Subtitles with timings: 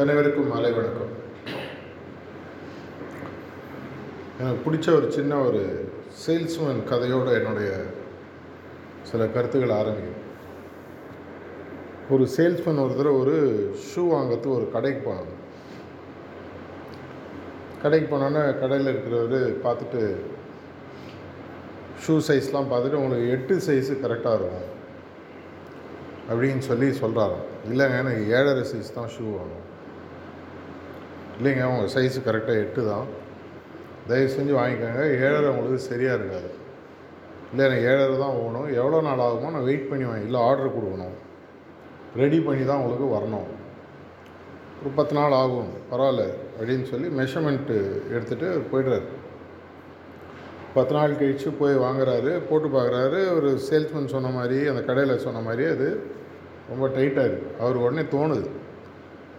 [0.00, 1.10] அனைவருக்கும் மாலை வணக்கம்.
[4.40, 5.60] எனக்கு பிடிச்ச ஒரு சின்ன ஒரு
[6.22, 7.70] சேல்ஸ்மேன் கதையோட என்னுடைய
[9.10, 10.22] சில கருத்துக்கள் ஆரம்பிக்கும்.
[12.14, 13.34] ஒரு சேல்ஸ்மேன் ஒருத்தர் ஒரு
[13.88, 15.34] ஷூ வாங்கிறதுக்கு ஒரு கடைக்கு போனாங்க
[17.82, 20.02] கடைக்கு போனோன்னே கடையில் இருக்கிறவர் பார்த்துட்டு
[22.06, 24.70] ஷூ சைஸ்லாம் பார்த்துட்டு உங்களுக்கு எட்டு சைஸு கரெக்டாக இருக்கும்.
[26.30, 29.68] அப்படின்னு சொல்லி சொல்கிறாராம் இல்லைங்க எனக்கு ஏழரை சைஸ் தான் ஷூ வாங்கணும்.
[31.42, 33.06] இல்லைங்க உங்கள் சைஸு கரெக்டாக எட்டு தான்.
[34.08, 35.04] தயவு செஞ்சு வாங்கிக்கோங்க.
[35.22, 36.50] ஏழரை உங்களுக்கு சரியாக இருக்காது.
[37.50, 41.16] இல்லை எனக்கு ஏழரை தான் ஓகணும் எவ்வளோ நாள் ஆகுமோ நான் வெயிட் பண்ணி வாங்கி இல்லை ஆர்டர் கொடுக்கணும்.
[42.20, 43.48] ரெடி பண்ணி தான் உங்களுக்கு வரணும்.
[44.80, 45.72] ஒரு பத்து நாள் ஆகும்.
[45.90, 46.24] பரவாயில்ல
[46.58, 47.76] அப்படின்னு சொல்லி மெஷர்மெண்ட்டு
[48.14, 49.06] எடுத்துகிட்டு போய்டுறாரு.
[50.76, 52.32] பத்து நாள் கழித்து போய் வாங்குறாரு.
[52.48, 53.20] போட்டு பார்க்குறாரு.
[53.38, 55.88] ஒரு சேல்ஸ்மேன் சொன்ன மாதிரி அந்த கடையில் சொன்ன மாதிரி அது
[56.72, 58.48] ரொம்ப டைட்டாக இருக்குது அவர் உடனே தோணுது.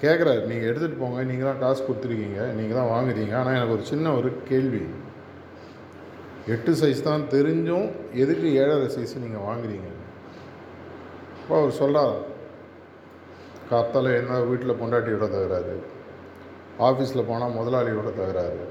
[0.03, 1.19] கேட்குறாரு நீங்கள் எடுத்துகிட்டு போங்க.
[1.29, 2.41] நீங்கள் தான் காசு கொடுத்துருக்கீங்க.
[2.59, 3.33] நீங்கள் தான் வாங்குறீங்க.
[3.39, 4.83] ஆனால் எனக்கு ஒரு சின்ன ஒரு கேள்வி.
[6.53, 7.89] எட்டு சைஸ் தான் தெரிஞ்சும்
[8.23, 9.89] எதுக்கு ஏழரை சைஸ் நீங்கள் வாங்குறீங்க?
[11.41, 12.15] அப்போ அவர் சொல்கிறார்
[13.69, 15.75] காத்தால் என்ன வீட்டில் பொண்டாட்டியோட தகுறாரு
[16.87, 18.63] ஆஃபீஸில் போனால் முதலாளியோட தகுறாரு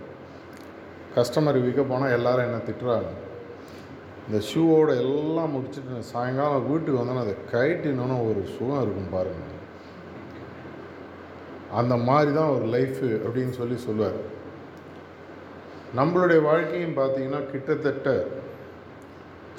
[1.17, 3.11] கஸ்டமர் விற்க போனால் எல்லாரும் என்ன திட்டுறாங்க?
[4.27, 9.59] இந்த ஷூவோட எல்லாம் முடிச்சுட்டு சாயங்காலம் வீட்டுக்கு வந்தோன்னா அதை கைட்டினோன்னு ஒரு சுகம் இருக்கும் பாருங்கள்
[11.73, 14.41] அந்த மாதிரி தான் ஒரு லைஃபு அப்படின்னு சொல்லி சொல்லுவார்.
[15.97, 18.27] நம்மளுடைய வாழ்க்கையும் பார்த்தீங்கன்னா கிட்டத்தட்ட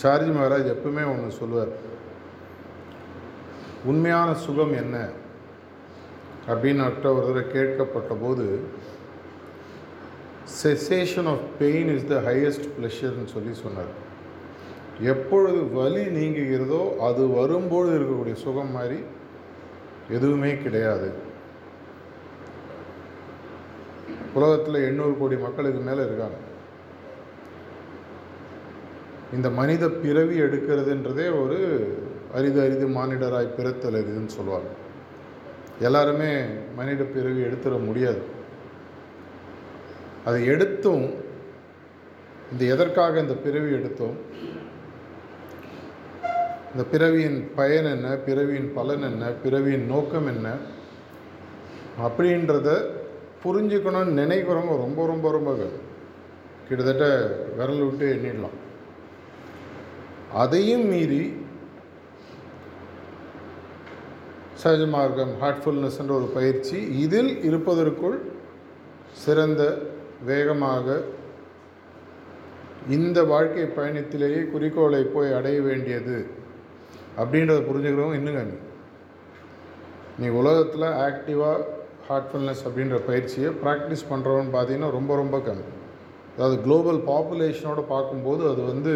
[0.04, 1.68] சார்ஜி மகாராஜ் எப்பவுமே ஒன்று சொல்லுவார்.
[3.86, 5.10] உண்மையான சுகம் என்ன?
[6.48, 8.60] அப்படின்னு ஒரு தடவை கேட்கப்பட்ட போது
[10.64, 14.02] cessation of pain is the highest ப்ளஷர்னு சொல்லி சொன்னார்.
[15.00, 19.00] எப்பொழுது வலி நீங்குகிறதோ அது வரும்போது இருக்கக்கூடிய சுகம் மாதிரி
[20.10, 21.23] எதுவுமே கிடையாது.
[24.34, 26.36] உலகத்தில் எண்ணூறு கோடி மக்களுக்கு மேலே இருக்காங்க.
[29.34, 31.88] இந்த மனித பிறவி எடுக்கிறதுன்றதே ஒரு
[32.34, 34.68] அரிது அரிது மானிடராய் பிறத்தல் இதுன்னு சொல்லுவாங்க.
[35.80, 36.44] எல்லாருமே
[36.76, 38.22] மனித பிறவி எடுத்துட முடியாது.
[40.26, 41.14] அதை எடுத்தும்
[42.52, 44.18] இந்த எதற்காக இந்த பிறவி எடுத்தோம்?
[46.72, 48.16] இந்த பிறவியின் பயன் என்ன?
[48.16, 49.30] பிறவியின் பலன் என்ன?
[49.44, 50.56] பிறவியின் நோக்கம் என்ன?
[52.02, 53.02] அப்படின்றத
[53.44, 55.56] புரிஞ்சுக்கணும்னு நினைக்கிறவங்க ரொம்ப ரொம்ப ரொம்ப
[56.68, 57.06] கிட்டத்தட்ட
[57.58, 58.58] விரல் விட்டு எண்ணிடலாம்.
[60.34, 61.42] அதையும் மீறி
[64.64, 68.32] சகஜ மார்க்கம் ஹார்ட்ஃபுல்னஸ்ன்ற ஒரு பயிற்சி இதில் இருப்பதற்குள்
[69.12, 69.78] சிறந்த
[70.26, 71.02] வேகமாக
[72.90, 76.28] இந்த வாழ்க்கை பயணத்திலேயே குறிக்கோளை போய் அடைய வேண்டியது
[77.18, 78.58] அப்படின்றத புரிஞ்சுக்கிறவங்க இன்னும்
[80.20, 81.73] நீ உலகத்தில் ஆக்டிவாக
[82.08, 85.68] ஹார்ட்ஃபுல்னஸ் அப்படின்ற பயிற்சியை ப்ராக்டிஸ் பண்ணுறவன்னு பார்த்தீங்கன்னா ரொம்ப ரொம்ப கம்மி.
[86.36, 88.94] அதாவது குளோபல் பாப்புலேஷனோட பார்க்கும்போது அது வந்து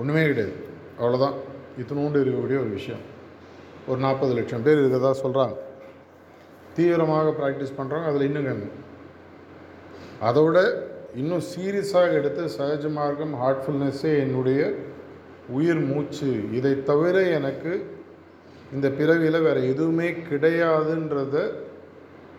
[0.00, 0.54] ஒன்றுமே கிடையாது.
[1.00, 1.36] அவ்வளோதான்
[1.80, 3.02] இத்தனோண்டு இருக்கக்கூடிய ஒரு விஷயம்.
[3.88, 5.56] ஒரு நாற்பது லட்சம் பேர் இருக்கிறதா சொல்கிறாங்க
[6.74, 8.68] தீவிரமாக ப்ராக்டிஸ் பண்ணுறவங்க அதில் இன்னும் கம்மி.
[10.28, 10.58] அதோட
[11.20, 14.60] இன்னும் சீரியஸாக எடுத்து சகஜ மார்க்கம் ஹார்ட்ஃபுல்னஸ்ஸே என்னுடைய
[15.56, 16.30] உயிர் மூச்சு.
[16.58, 17.72] இதை தவிர எனக்கு
[18.76, 21.36] இந்த பிறவியில் வேறு எதுவுமே கிடையாதுன்றத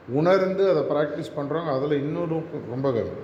[0.08, 3.16] உணர்ந்து அதை ப்ராக்டிஸ் பண்ணுறவங்க அதில் இன்னொரு ரொம்ப கம்மி.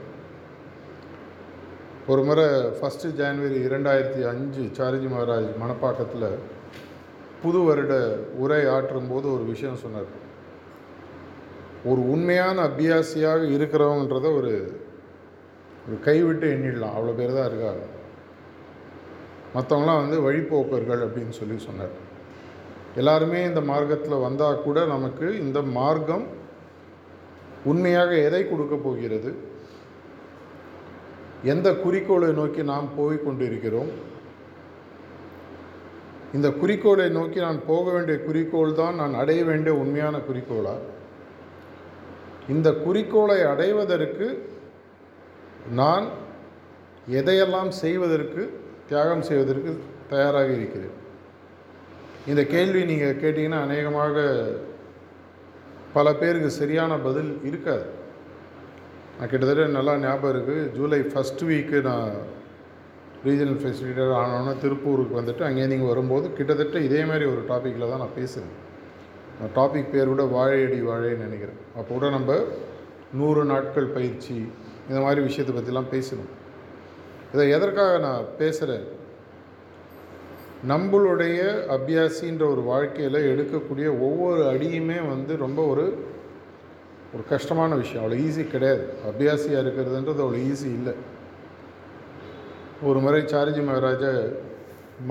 [2.08, 6.38] ஒரு முறை ஃபஸ்ட்டு ஜான்வரி இரண்டாயிரத்தி அஞ்சு சாரிஜி மகாராஜ் மணப்பாக்கத்தில்
[7.42, 10.12] புது வருட உரை ஆற்றும் போது ஒரு விஷயம் சொன்னார்.
[11.86, 14.82] ஒரு உண்மையான அபியாசியாக இருக்கிறவங்கன்றத ஒரு
[15.88, 16.96] ஒரு கைவிட்டு எண்ணிடலாம்.
[16.98, 17.86] அவ்வளோ பேர் தான் இருக்காங்க.
[19.56, 21.94] மற்றவங்களாம் வந்து வழிப்போக்கர்கள் அப்படின்னு சொல்லி சொன்னார்.
[22.96, 26.37] எல்லாருமே இந்த மார்க்கத்தில் வந்தால் கூட நமக்கு இந்த மார்க்கம்
[27.72, 29.30] உண்மையாக எதை கொடுக்க போகிறது?
[31.54, 33.90] எந்த குறிக்கோளை நோக்கி நாம் போய் கொண்டிருக்கிறோம்?
[36.36, 40.76] இந்த குறிக்கோளை நோக்கி நான் போக வேண்டிய குறிக்கோள் தான் நான் அடைய வேண்டிய உண்மையான குறிக்கோளா?
[42.56, 44.28] இந்த குறிக்கோளை அடைவதற்கு
[45.82, 46.06] நான்
[47.20, 48.42] எதையெல்லாம் செய்வதற்கு
[48.90, 49.72] தியாகம் செய்வதற்கு
[50.12, 50.96] தயாராக இருக்கிறேன்?
[52.32, 54.26] இந்த கேள்வி நீங்கள் கேட்டிங்கன்னா அநேகமாக
[55.96, 57.86] பல பேருக்கு சரியான பதில் இருக்காது.
[59.18, 62.12] நான் கிட்டத்தட்ட நல்லா ஞாபகம் இருக்குது ஜூலை ஃபஸ்ட் வீக்கு நான்
[63.28, 68.18] ரீஜனல் ஃபெசிலிட்டர் ஆனோன்னே திருப்பூருக்கு வந்துட்டு அங்கேருந்து இங்கே வரும்போது கிட்டத்தட்ட இதே மாதிரி ஒரு டாப்பிக்கில் தான் நான்
[68.20, 68.56] பேசுகிறேன்
[69.38, 71.60] அந்த டாபிக் பேர் கூட வாழையடி வாழைன்னு நினைக்கிறேன்.
[71.78, 72.38] அப்போ கூட நம்ம
[73.20, 74.38] நூறு நாட்கள் பயிற்சி
[74.90, 76.32] இந்த மாதிரி விஷயத்தை பற்றிலாம் பேசணும்.
[77.34, 78.86] இதை எதற்காக நான் பேசுகிறேன்
[80.66, 81.40] நம்மளுடைய
[81.76, 86.16] அபியாசின்ற ஒரு வாழ்க்கையில் எடுக்கக்கூடிய ஒவ்வொரு அடியுமே வந்து ரொம்ப ஒரு
[87.14, 88.04] ஒரு கஷ்டமான விஷயம்.
[88.04, 88.84] அவ்வளோ ஈஸி கிடையாது.
[89.10, 90.94] அபியாசியாக இருக்கிறதுன்றது அவ்வளோ ஈஸி இல்லை.
[92.84, 94.12] ஒரு முறை சாரிஜி மகாராஜா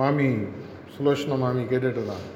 [0.01, 0.29] மாமி
[0.97, 2.29] சுலோஷன மாமி கேட்டுட்டு இருந்தாங்க.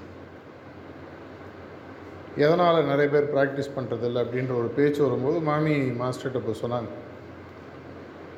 [2.37, 6.91] எதனால் நிறைய பேர் ப்ராக்டிஸ் பண்ணுறதில்ல அப்படின்ற ஒரு பேச்சு வரும்போது மாமி மாஸ்டர்கிட்ட இப்போ சொன்னாங்க.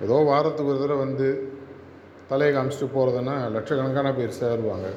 [0.03, 1.52] ஏதோ வாரத்துக்கு ஒரு தடவை வந்து
[2.33, 4.89] தலையை காமிச்சிட்டு போகிறதுன்னா லட்சக்கணக்கான பேர் சேருவாங்க.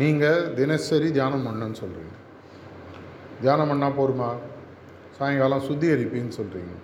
[0.00, 2.14] நீங்கள் தினசரி தியானம் பண்ணுன்னு சொல்கிறீங்க
[3.42, 4.28] தியானம் பண்ணால் போருமா?
[5.16, 6.74] சாயங்காலம் சுத்திகரிப்பின்னு சொல்கிறீங்க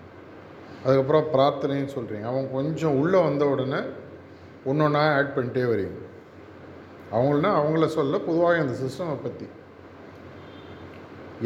[0.85, 3.81] அதுக்கப்புறம் பிரார்த்தனைன்னு சொல்கிறீங்க அவங்க கொஞ்சம் உள்ளே வந்த உடனே
[4.71, 5.99] ஒன்று ஒன்றா ஆட் பண்ணிட்டே வரீங்க.
[7.15, 9.47] அவங்களனா அவங்கள சொல்ல பொதுவாக இந்த சிஸ்டமை பற்றி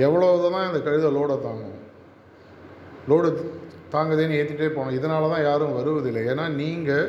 [0.06, 1.78] எவ்வளோ தான் இந்த கழுதை லோடை தாங்கும்.
[3.10, 3.28] லோடு
[3.94, 4.96] தாங்குதேன்னு ஏற்றிட்டே போகணும்.
[4.98, 6.22] இதனால தான் யாரும் வருவதில்லை.
[6.32, 7.06] ஏன்னா நீங்கள்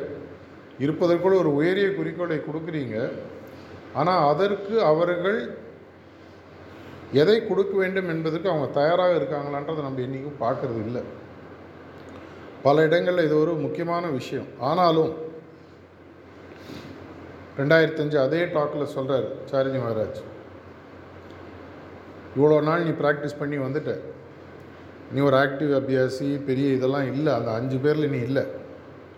[0.85, 2.97] இருப்பதற்குள்ள ஒரு உயரிய குறிக்கோளை கொடுக்குறீங்க.
[3.99, 5.39] ஆனால் அதற்கு அவர்கள்
[7.21, 11.01] எதை கொடுக்க வேண்டும் என்பதற்கு அவங்க தயாராக இருக்காங்களான்றதை நம்ம இன்றைக்கும் பார்க்கறது இல்லை.
[12.65, 14.47] பல இடங்களில் இது ஒரு முக்கியமான விஷயம்.
[14.69, 15.13] ஆனாலும்
[17.59, 20.19] ரெண்டாயிரத்தஞ்சு அதே டாக்கில் சொல்கிறார் சாரிஜி மகாராஜ்.
[22.37, 23.91] இவ்வளோ நாள் நீ ப்ராக்டிஸ் பண்ணி வந்துட்ட.
[25.13, 27.31] நீ ஒரு ஆக்டிவ் அபியாசி பெரிய இதெல்லாம் இல்லை.
[27.39, 28.43] அந்த அஞ்சு பேரில் நீ இல்லை.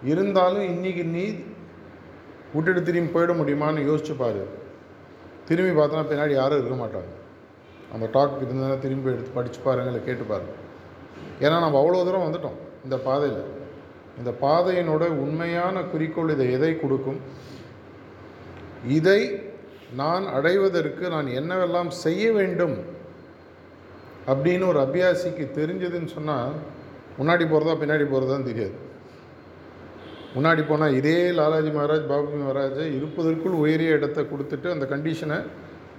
[0.04, 1.36] இருந்தாலும் இன்றைக்கி நீ
[2.54, 4.48] விட்டுட்டு திரும்பி போயிட முடியுமான்னு யோசிச்சு பாரு.
[5.46, 7.18] திரும்பி பார்த்தோன்னா பின்னாடி யாரும் இருக்க மாட்டாங்க.
[7.94, 10.52] அந்த டாக் இருந்தால் திரும்பி எடுத்து படித்து பாருங்களை இல்லை கேட்டு பாருங்க.
[11.40, 13.44] ஏன்னா நம்ம அவ்வளோ தூரம் வந்துட்டோம் இந்த பாதையில்.
[14.18, 17.20] இந்த பாதையினோட உண்மையான குறிக்கோள் இதை எதை கொடுக்கும்?
[18.88, 19.42] இதை
[19.96, 22.98] நான் அடைவதற்கு நான் என்னவெல்லாம் செய்ய வேண்டும்?
[24.28, 26.54] அப்படின்னு ஒரு அபியாசிக்கு தெரிஞ்சதுன்னு சொன்னால்
[27.20, 28.88] முன்னாடி போகிறதா பின்னாடி போகிறதான்னு தெரியாது.
[30.36, 35.44] முன்னாடி போனால் இதே லாலாஜி மகாராஜ் பாபுஜி மகாராஜை இருப்பதற்குள் உயரிய இடத்த கொடுத்துட்டு அந்த கண்டிஷனை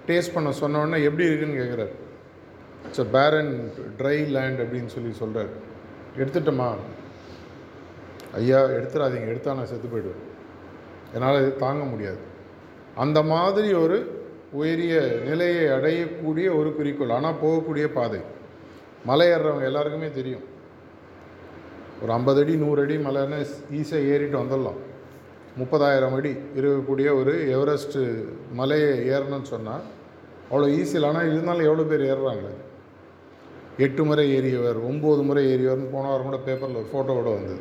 [0.06, 1.93] டேஸ்ட் பண்ண சொன்னோடனே எப்படி இருக்குன்னு கேட்குறாரு
[2.85, 5.69] இட்ஸ் அ பேரன் ட்ரை லேண்ட் அப்படின்னு சொல்லி சொல்கிறார்
[6.17, 6.75] எடுத்துட்டோமா?
[8.35, 10.23] ஐயா எடுத்துடாதீங்க எடுத்தால் நான் செத்து போயிடுவேன்.
[11.15, 12.19] என்னால் இது தாங்க முடியாது.
[12.94, 13.99] அந்த மாதிரி ஒரு
[14.53, 17.11] உயரிய நிலையை அடையக்கூடிய ஒரு குறிக்கோள்.
[17.11, 18.21] ஆனால் போகக்கூடிய பாதை.
[19.05, 20.44] மலை ஏறுறவங்க எல்லாருக்குமே தெரியும்.
[22.02, 23.38] ஒரு ஐம்பது அடி நூறு அடி மலைன்னு
[23.73, 24.79] ஈஸியாக ஏறிட்டு வந்துடலாம்.
[25.58, 28.02] முப்பதாயிரம் அடி இருக்கக்கூடிய ஒரு எவரெஸ்ட்டு
[28.52, 29.82] மலையை ஏறணும்னு சொன்னால்
[30.50, 32.55] அவ்வளோ ஈஸியில் ஆனால் இருந்தாலும் எவ்வளோ பேர் ஏறுறாங்களே?
[33.79, 37.61] எட்டு முறை ஏறியவர் ஒம்பது முறை ஏறியவர்னு போன வாரம் கூட பேப்பரில் ஒரு ஃபோட்டோவோட வந்தது.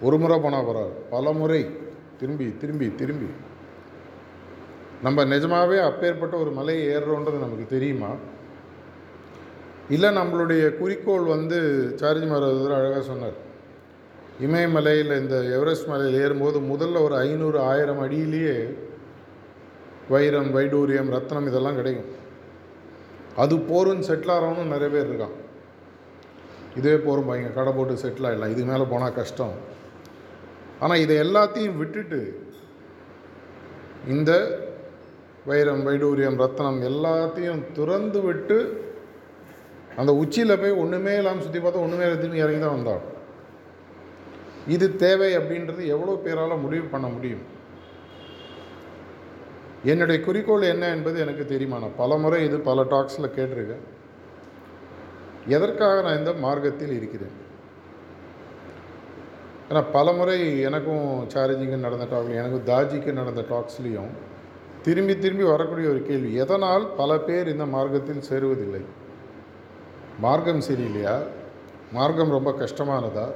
[0.00, 0.98] ஒரு முறை போனால் பரவாயில்ல.
[1.10, 1.66] பல முறை
[2.18, 3.26] திரும்பி திரும்பி திரும்பி.
[5.02, 8.10] நம்ம நிஜமாகவே அப்பேற்பட்ட ஒரு மலையை ஏறுறோன்றது நமக்கு தெரியுமா?
[9.88, 11.58] இல்லை நம்மளுடைய குறிக்கோள் வந்து
[11.96, 13.50] சார்ஜி மகாராஜர் அழகாக சொன்னார்.
[14.46, 18.56] இமயமலையில் இந்த எவரெஸ்ட் மலையில் ஏறும்போது முதல்ல ஒரு ஐநூறு ஆயிரம் அடியிலேயே
[20.12, 22.10] வைரம் வைடூரியம் ரத்னம் இதெல்லாம் கிடைக்கும்.
[23.42, 25.36] அது போருன்னு செட்டில் ஆகிறவனும் நிறைய பேர் இருக்கான்.
[26.80, 29.54] இதே போரும் பையங்க கடை போட்டு செட்டில் ஆகிடலாம் இது மேலே போனால் கஷ்டம்.
[30.82, 32.20] ஆனால் இதை எல்லாத்தையும் விட்டுட்டு
[34.14, 34.30] இந்த
[35.50, 38.58] வைரம் வைடூரியம் ரத்னம் எல்லாத்தையும் துறந்து விட்டு
[40.00, 43.02] அந்த உச்சியில் போய் ஒன்றுமே இல்லாமல் சுற்றி பார்த்தா ஒன்றுமே திரும்பி இறங்கி தான் வந்தாள்
[44.66, 47.42] இது தேவை அப்படின்றது எவ்வளோ பேரால் முடிவு பண்ண முடியும்?
[49.84, 53.84] என்னுடைய குறிக்கோள் என்ன என்பது எனக்கு தெரியுமா நான் பல முறை இது பல டாக்ஸில் கேட்டிருக்கேன்.
[55.46, 57.34] எதற்காக நான் இந்த மார்க்கத்தில் இருக்கிறேன்?
[59.70, 64.12] ஏன்னா பல முறை எனக்கும் சாரஜிக்கு நடந்த டாக்லையும் எனக்கும் தாஜிக்கு நடந்த டாக்ஸ்லேயும்
[64.82, 68.84] திரும்பி திரும்பி வரக்கூடிய ஒரு கேள்வி எதனால் பல பேர் இந்த மார்க்கத்தில் சேருவதில்லை?
[70.18, 71.22] மார்க்கம் சரியில்லையா?
[71.92, 73.32] மார்க்கம் ரொம்ப கஷ்டமானதா?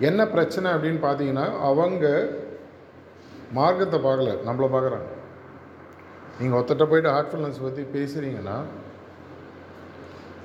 [0.00, 2.04] என்ன பிரச்சனை அப்படின்னு பார்த்தீங்கன்னா அவங்க
[3.52, 5.10] மார்க்கத்தை பார்க்கல நம்மளை பார்க்குறாங்க.
[6.38, 8.56] நீங்கள் ஒருத்தட்ட போயிட்டு ஹார்ட்ஃபுல்னஸ் பற்றி பேசுகிறீங்கன்னா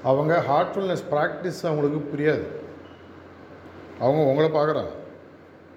[0.03, 2.45] அவங்க ஹார்ட்ஃபுல்னஸ் ப்ராக்டிஸ் அவங்களுக்கு புரியாது.
[3.99, 4.93] அவங்க உங்களை பார்க்குறாங்க.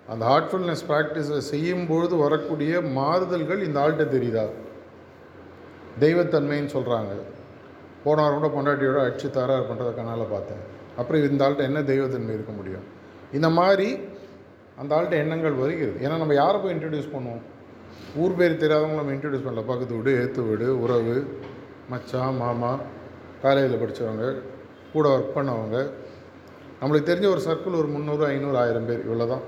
[0.08, 4.44] அந்த ஹார்ட்ஃபுல்னஸ் ப்ராக்டிஸை செய்யும்பொழுது வரக்கூடிய மாறுதல்கள் இந்த ஆள்கிட்ட தெரியுதா?
[6.00, 7.12] தெய்வத்தன்மைன்னு சொல்கிறாங்க
[8.04, 10.62] போனவரை கூட பொண்டாட்டியோட அடிச்சு தரார் பண்ணுறதுக்கான கண்ணால் பார்த்தேன்.
[10.96, 12.86] அப்புறம் இந்த ஆள்கிட்ட என்ன தெய்வத்தன்மை இருக்க முடியும்?
[13.38, 13.88] இந்த மாதிரி
[14.80, 15.96] அந்த ஆள்கிட்ட எண்ணங்கள் வருகிறது.
[16.04, 17.42] ஏன்னா நம்ம யாரை போய் இன்ட்ரடியூஸ் பண்ணுவோம்?
[18.22, 19.64] ஊர் பேர் தெரியாதவங்க நம்ம இன்ட்ரடியூஸ் பண்ணல.
[19.70, 21.16] பக்கத்து வீடு ஏற்று வீடு உறவு
[21.92, 22.72] மச்சான் மாமா
[23.44, 24.26] காலேஜில் படித்தவங்க
[24.94, 25.76] கூட ஒர்க் பண்ணவங்க.
[26.80, 29.02] நம்மளுக்கு தெரிஞ்ச ஒரு சர்க்கிள் ஒரு முந்நூறு ஐநூறு ஆயிரம் பேர்.
[29.08, 29.44] இவ்வளோ தான்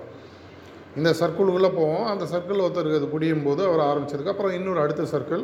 [0.98, 2.06] இந்த சர்க்கிளுக்குள்ளே போவோம்.
[2.12, 5.42] அந்த சர்க்கிள் ஒருத்தருக்கு அது புரியும் போது அவர் ஆரம்பிச்சதுக்கு அப்புறம் இன்னொரு அடுத்த சர்க்கிள்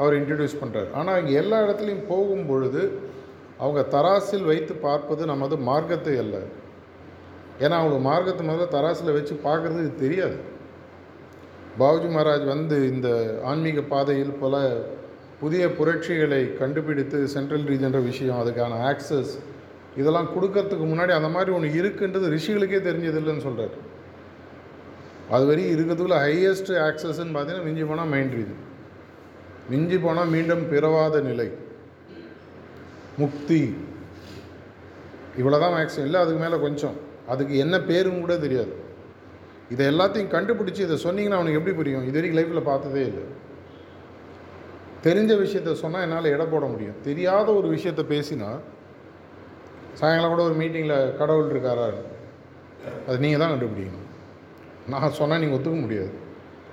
[0.00, 2.82] அவர் இன்ட்ரடியூஸ் பண்ணுறாரு ஆனால் இங்கே எல்லா இடத்துலையும் போகும் பொழுது
[3.62, 6.36] அவங்க தராசில் வைத்து பார்ப்பது நமது மார்க்கத்தை அல்ல.
[7.60, 10.36] ஏன்னா அவங்க மார்க்கத்தை முதல்ல தராசில் வச்சு பார்க்குறது தெரியாது.
[11.80, 13.08] பாபுஜி மகாராஜ் வந்து இந்த
[13.44, 14.54] ஆன்மீக பாதையில் பல
[15.40, 19.32] புதிய புரட்சிகளை கண்டுபிடித்து சென்ட்ரல் ரீஜன்ற விஷயம் அதுக்கான ஆக்சஸ்
[19.96, 23.76] இதெல்லாம் கொடுக்கறதுக்கு முன்னாடி அந்த மாதிரி ஒன்று இருக்குன்றது ரிஷிகளுக்கே தெரிஞ்சதில்லைன்னு சொல்கிறார்
[25.30, 28.64] அது வரையும் இருக்கிறதுக்குள்ள ஹையஸ்ட் ஆக்சஸ்ன்னு பார்த்தீங்கன்னா மிஞ்சி போனால் மைண்ட் ரீஜன்
[29.70, 31.48] மிஞ்சி போனால் மீண்டும் பிறவாத நிலை.
[33.16, 33.62] முக்தி.
[35.38, 36.96] இவ்வளோ தான் மேக்ஸிமம் இல்லை அதுக்கு மேலே கொஞ்சம்.
[37.32, 38.72] அதுக்கு என்ன பேருன்னு கூட தெரியாது.
[39.72, 42.06] இதை எல்லாத்தையும் கண்டுபிடிச்சி இதை சொன்னீங்கன்னா அவனுக்கு எப்படி புரியும்?
[42.08, 43.24] இது வரைக்கும் லைஃப்பில் பார்த்ததே இல்லை.
[45.06, 46.96] தெரிஞ்ச விஷயத்த சொன்னால் என்னால் எடை போட முடியும்.
[47.08, 48.48] தெரியாத ஒரு விஷயத்த பேசினா
[50.00, 51.86] சாயங்காலம் கூட ஒரு மீட்டிங்கில் கடவுள் இருக்காரா?
[53.06, 54.08] அது நீங்கள் தான் கண்டுபிடிக்கணும்.
[54.92, 56.10] நான் சொன்னால் நீங்கள் ஒத்துக்க முடியாது.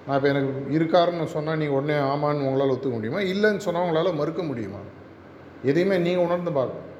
[0.05, 3.21] நான் இப்போ எனக்கு இருக்காருன்னு சொன்னால் நீங்கள் உடனே ஆமான்னு உங்களால் ஒத்துக்க முடியுமா?
[3.33, 4.81] இல்லைன்னு சொன்னால் உங்களால் மறுக்க முடியுமா?
[5.69, 6.91] எதையுமே நீங்கள் உணர்ந்து பார்க்கணும்.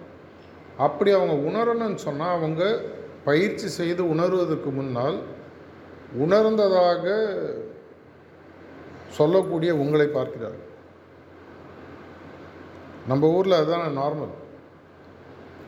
[0.85, 2.63] அப்படி அவங்க உணரணும்னு சொன்னால் அவங்க
[3.27, 5.17] பயிற்சி செய்து உணர்வதற்கு முன்னால்
[6.23, 7.03] உணர்ந்ததாக
[9.17, 10.71] சொல்லக்கூடிய உங்களை பார்க்கிறார்கள்.
[13.11, 14.33] நம்ம ஊரில் அதுதான் நார்மல்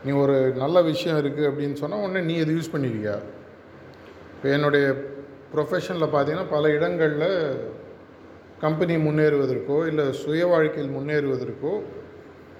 [0.04, 3.16] நீ ஒரு நல்ல விஷயம் இருக்குது அப்படின்னு சொன்னால் உடனே நீ எது யூஸ் பண்ணிருக்கியா?
[4.34, 4.86] இப்போ என்னுடைய
[5.52, 7.30] ப்ரொஃபஷனில் பார்த்தீங்கன்னா பல இடங்களில்
[8.64, 11.72] கம்பெனி முன்னேறுவதற்கோ இல்லை சுய வாழ்க்கையில் முன்னேறுவதற்கோ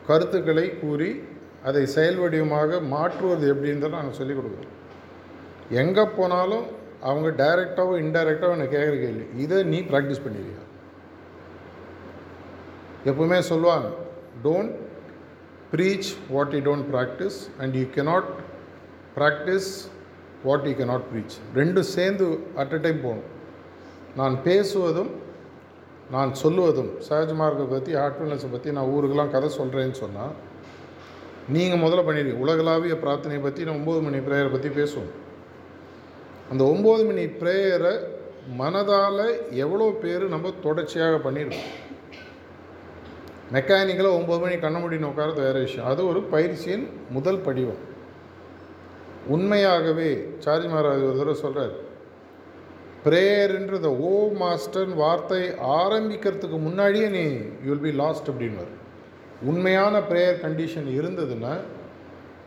[0.08, 1.10] கருத்துக்களை கூறி
[1.68, 4.74] அதை செயல் வடிவமாக மாற்றுவது எப்படின்றத நாங்கள் சொல்லிக் கொடுக்குறோம்.
[5.82, 6.66] எங்கே போனாலும்
[7.08, 9.24] அவங்க டைரெக்டாகவோ இன்டைரக்டாகவோ எனக்கு கேட்குற கேள்வி.
[9.44, 10.62] இதை நீ ப்ராக்டிஸ் பண்ணிடுறியா
[13.10, 13.88] எப்பவுமே சொல்லுவாங்க
[14.46, 14.72] don't
[15.72, 18.28] preach what you don't practice and you cannot
[19.18, 19.70] practice
[20.46, 22.26] what you cannot preach ரெண்டும் சேர்ந்து
[22.62, 23.30] அட் அ டைம் போகணும்.
[24.20, 25.12] நான் பேசுவதும்
[26.14, 30.34] நான் சொல்லுவதும் சஹஜ் மார்க்கை பற்றி ஹார்ட்ஃபுல்னஸை பற்றி நான் ஊருக்கெல்லாம் கதை சொல்கிறேன்னு சொன்னால்
[31.54, 35.10] நீங்கள் முதல்ல பண்ணிடுங்க உலகளாவிய பிரார்த்தனையை பற்றி நான் ஒம்பது மணி ப்ரேயரை பற்றி பேசுவோம்.
[36.50, 37.94] அந்த ஒம்பது மணி ப்ரேயரை
[38.60, 39.24] மனதால்
[39.64, 41.74] எவ்வளோ பேர் நம்ம தொடர்ச்சியாக பண்ணியிருக்கோம்
[43.52, 45.86] மெக்கானிக்கலாக ஒம்பது மணி கண்ண முடின்னு உட்காரது வேறு விஷயம்.
[45.86, 47.82] அது ஒரு பயிற்சியின் முதல் படிவம்.
[49.26, 51.74] உண்மையாகவே சார்ஜ் மகாராஜ் ஒரு தடவை சொல்கிறார்
[53.04, 54.12] ப்ரேயர்ன்றத ஓ
[54.42, 55.42] மாஸ்டர் வார்த்தை
[55.78, 57.24] ஆரம்பிக்கிறதுக்கு முன்னாடியே நீ
[57.66, 58.64] யூல் பி லாஸ்ட் அப்படின்னு
[59.42, 61.52] உண்மையான ப்ரேயர் கண்டிஷன் இருந்ததுன்னா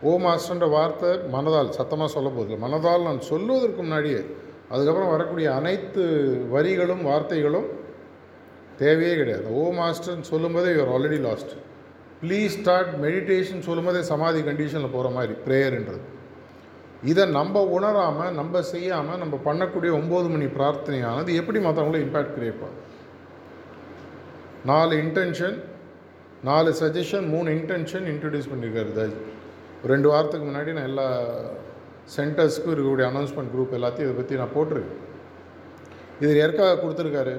[0.08, 4.20] ஓ மாஸ்டர்ன்ற வார்த்தை மனதால் சத்தமாக சொல்ல போதில்லை மனதால் நான் சொல்லுவதற்கு முன்னாடியே
[4.72, 6.02] அதுக்கப்புறம் வரக்கூடிய அனைத்து
[6.54, 7.68] வரிகளும் வார்த்தைகளும்
[8.80, 9.46] தேவையே கிடையாது.
[9.58, 11.52] ஓ மாஸ்டர்னு சொல்லும்போதே you are already lost
[12.22, 16.02] please start meditation சொல்லும்போதே சமாதி கண்டிஷனில் போகிற மாதிரி ப்ரேயர்ன்றது
[17.10, 22.88] இதை நம்ம உணராமல் நம்ம செய்யாமல் நம்ம பண்ணக்கூடிய ஒம்பது மணி பிரார்த்தனையானது எப்படி மற்றவங்கள இம்பேக்ட் கிரியேட் பண்ணும்
[24.70, 25.56] நாலு இன்டென்ஷன்
[26.50, 29.18] நாலு சஜஷன் மூணு இன்டென்ஷன் இன்ட்ரடியூஸ் பண்ணியிருக்காரு தாஜி.
[29.90, 31.06] ரெண்டு வாரத்துக்கு முன்னாடி நான் எல்லா
[32.16, 35.00] சென்டர்ஸ்க்கும் இருக்கக்கூடிய அனௌன்ஸ்மெண்ட் குரூப் எல்லாத்தையும் இதை பற்றி நான் போட்டிருக்கேன்.
[36.20, 37.34] இது ஏற்காக கொடுத்துருக்காரு.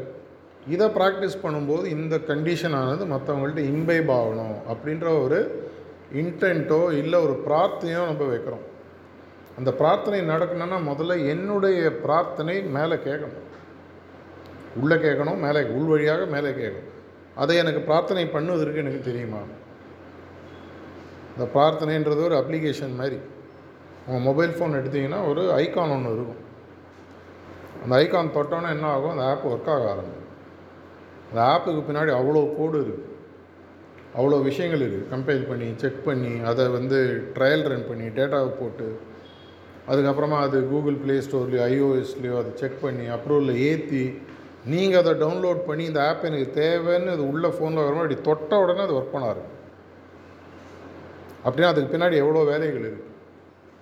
[0.67, 5.39] இதை ப்ராக்டிஸ் பண்ணும்போது இந்த கண்டிஷன் ஆனது மற்றவங்கள்ட்ட இம்பைப் ஆகணும் அப்படின்ற ஒரு
[6.21, 8.63] இன்டென்ட்டோ இல்லை ஒரு பிரார்த்தனையோ நம்ம வைக்கிறோம்.
[9.57, 13.43] அந்த பிரார்த்தனை நடக்கணும்னா முதல்ல என்னுடைய பிரார்த்தனை மேலே கேட்கணும்.
[14.81, 16.89] உள்ளே கேட்கணும் மேலே உள் வழியாக மேலே கேட்கணும்.
[17.35, 19.41] அதை எனக்கு பிரார்த்தனை பண்ணுவதற்கு எனக்கு தெரியுமா?
[21.33, 23.19] இந்த பிரார்த்தனைன்றது ஒரு அப்ளிகேஷன் மாதிரி.
[24.07, 26.41] உங்கள் மொபைல் ஃபோன் எடுத்திங்கன்னா ஒரு ஐக்கான் ஒன்று இருக்கும்.
[27.83, 29.13] அந்த ஐக்கான் தொட்டோன்னே என்ன ஆகும்?
[29.15, 30.29] அந்த ஆப் ஒர்க் ஆக ஆரம்பிக்கும்.
[31.29, 33.09] அந்த ஆப்புக்கு பின்னாடி அவ்வளோ கோடு இருக்குது
[34.17, 36.97] அவ்வளோ விஷயங்கள் இருக்குது கம்பைல் பண்ணி செக் பண்ணி அதை வந்து
[37.35, 38.87] ட்ரையல் ரன் பண்ணி டேட்டாவை போட்டு
[39.91, 44.03] அதுக்கப்புறமா அது கூகுள் ப்ளே ஸ்டோர்லேயோ ஐஓஎஸ்லேயோ அதை செக் பண்ணி அப்ரூவலில் ஏற்றி
[44.73, 48.83] நீங்கள் அதை டவுன்லோட் பண்ணி இந்த ஆப் எனக்கு தேவைன்னு அது உள்ள ஃபோனில் வரும்போது அப்படி தொட்ட உடனே
[48.85, 49.52] அது ஒர்க் பண்ண ஆரம்பிக்கும்.
[51.45, 53.11] அப்படின்னா அதுக்கு பின்னாடி எவ்வளோ வேலைகள் இருக்குது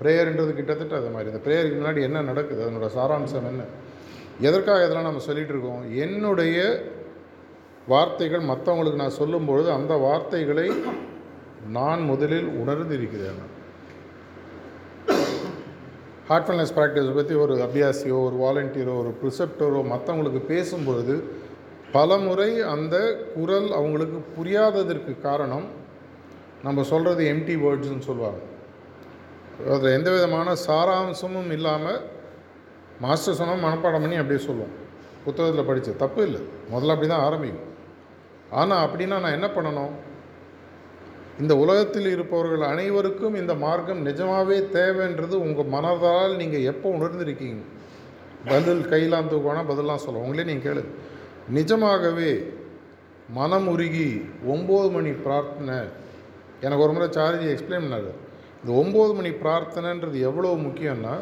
[0.01, 1.29] ப்ரேயர்ன்றது கிட்டத்தட்ட அது மாதிரி.
[1.31, 2.61] இந்த ப்ரேயருக்கு முன்னாடி என்ன நடக்குது?
[2.65, 3.63] அதனோட சாராம்சம் என்ன?
[4.39, 5.83] எதற்காக இதெல்லாம் நம்ம சொல்லிகிட்டு இருக்கோம்?
[6.05, 6.57] என்னுடைய
[7.87, 10.67] வார்த்தைகள் மற்றவங்களுக்கு நான் சொல்லும்பொழுது அந்த வார்த்தைகளை
[11.67, 13.41] நான் முதலில் உணர்ந்து இருக்கிறேன்
[16.29, 21.15] ஹார்ட்ஃபுல்னஸ் ப்ராக்டிஸ் பற்றி ஒரு அபியாசியோ ஒரு வாலண்டியரோ ஒரு ப்ரிசெப்டரோ மற்றவங்களுக்கு பேசும்பொழுது
[21.91, 22.95] பல முறை அந்த
[23.35, 25.65] குரல் அவங்களுக்கு புரியாததற்கு காரணம்
[26.65, 28.41] நம்ம சொல்கிறது எம்டி வேர்ட்ஸ்னு சொல்லுவாங்க.
[29.73, 31.99] அதில் எந்த விதமான சாராம்சமும் இல்லாமல்
[33.03, 34.75] மாஸ்டர் சொன்னால் மனப்பாடம் பண்ணி அப்படியே சொல்லுவோம்
[35.25, 36.41] புத்தகத்தில் படித்து தப்பு இல்லை.
[36.71, 37.67] முதல்ல அப்படி தான் ஆரம்பிக்கும்.
[38.59, 39.93] ஆனால் அப்படின்னா நான் என்ன பண்ணணும்?
[41.41, 47.61] இந்த உலகத்தில் இருப்பவர்கள் அனைவருக்கும் இந்த மார்க்கம் நிஜமாகவே தேவைன்றது உங்கள் மனதால் நீங்கள் எப்போ உணர்ந்திருக்கீங்க?
[48.51, 50.83] பதில் கையெல்லாம் தூக்கணும் பதிலாம் சொல்லுவோம் உங்களே நீங்கள் கேளு.
[51.57, 52.31] நிஜமாகவே
[53.39, 54.09] மனம் உருகி
[54.53, 55.79] ஒம்பது மணி பிரார்த்தனை
[56.65, 58.11] எனக்கு ஒரு முறை சார்ஜி எக்ஸ்பிளைன் பண்ணாரு.
[58.61, 61.13] இந்த ஒம்பது மணி பிரார்த்தனைன்றது எவ்வளோ முக்கியம்னா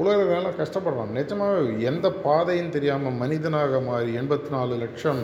[0.00, 1.16] உலகெல்லாம் கஷ்டப்படுறான்.
[1.18, 5.22] நிஜமாகவே எந்த பாதையும் தெரியாமல் மனிதனாக மாறி எண்பத்தி நாலு லட்சம்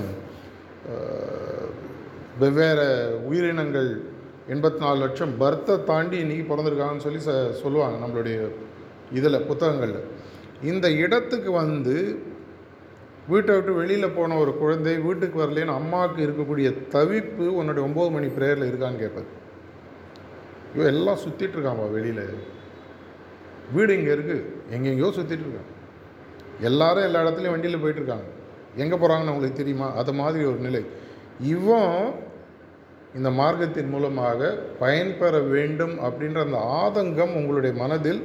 [2.43, 2.89] வெவ்வேறு
[3.29, 3.91] உயிரினங்கள்
[4.55, 8.39] எண்பத்தி நாலு லட்சம் பர்த்தை தாண்டி இன்றைக்கி பிறந்திருக்காங்கன்னு சொல்லி ச சொல்லுவாங்க நம்மளுடைய
[9.19, 10.03] இதில் புத்தகங்களில்.
[10.71, 11.97] இந்த இடத்துக்கு வந்து
[13.31, 18.69] வீட்டை விட்டு வெளியில் போன ஒரு குழந்தை வீட்டுக்கு வரலேன்னு அம்மாவுக்கு இருக்கக்கூடிய தவிப்பு உன்னுடைய ஒம்பது மணி ப்ரேயரில்
[18.71, 19.29] இருக்கான்னு கேட்பது.
[20.75, 22.25] இவன் எல்லாம் சுற்றிட்டு இருக்கான்பா வெளியில்.
[23.75, 25.71] வீடு இங்கே இருக்குது எங்கெங்கேயோ சுற்றிட்டு இருக்கான்.
[26.69, 28.29] எல்லாரும் எல்லா இடத்துலையும் வண்டியில் போயிட்டுருக்காங்க
[28.83, 29.89] எங்கே போகிறாங்கன்னு உங்களுக்கு தெரியுமா?
[30.01, 30.83] அது மாதிரி ஒரு நிலை.
[31.55, 31.95] இவன்
[33.19, 34.49] இந்த மார்க்கத்தின் மூலமாக
[34.83, 38.21] பயன்பெற வேண்டும் அப்படின்ற அந்த ஆதங்கம் உங்களுடைய மனதில்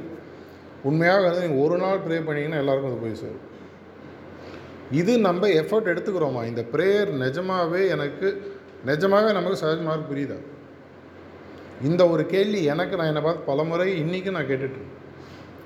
[0.88, 3.46] உண்மையாக வந்து நீங்கள் ஒரு நாள் ப்ரே பண்ணிங்கன்னா எல்லாருக்கும் அது போய் சேரும்.
[4.90, 6.44] இது நம்ம எஃபர்ட் எடுத்துக்கிறோமா?
[6.44, 8.42] இந்த ப்ரேயர் நிஜமாகவே எனக்கு
[8.84, 10.38] நிஜமாகவே நமக்கு சகஜமாக புரியுதா?
[11.82, 14.90] இந்த ஒரு கேள்வி எனக்கு நான் என்னை பார்த்து பல முறை இன்றைக்கும் நான் கேட்டுட்ருக்கேன்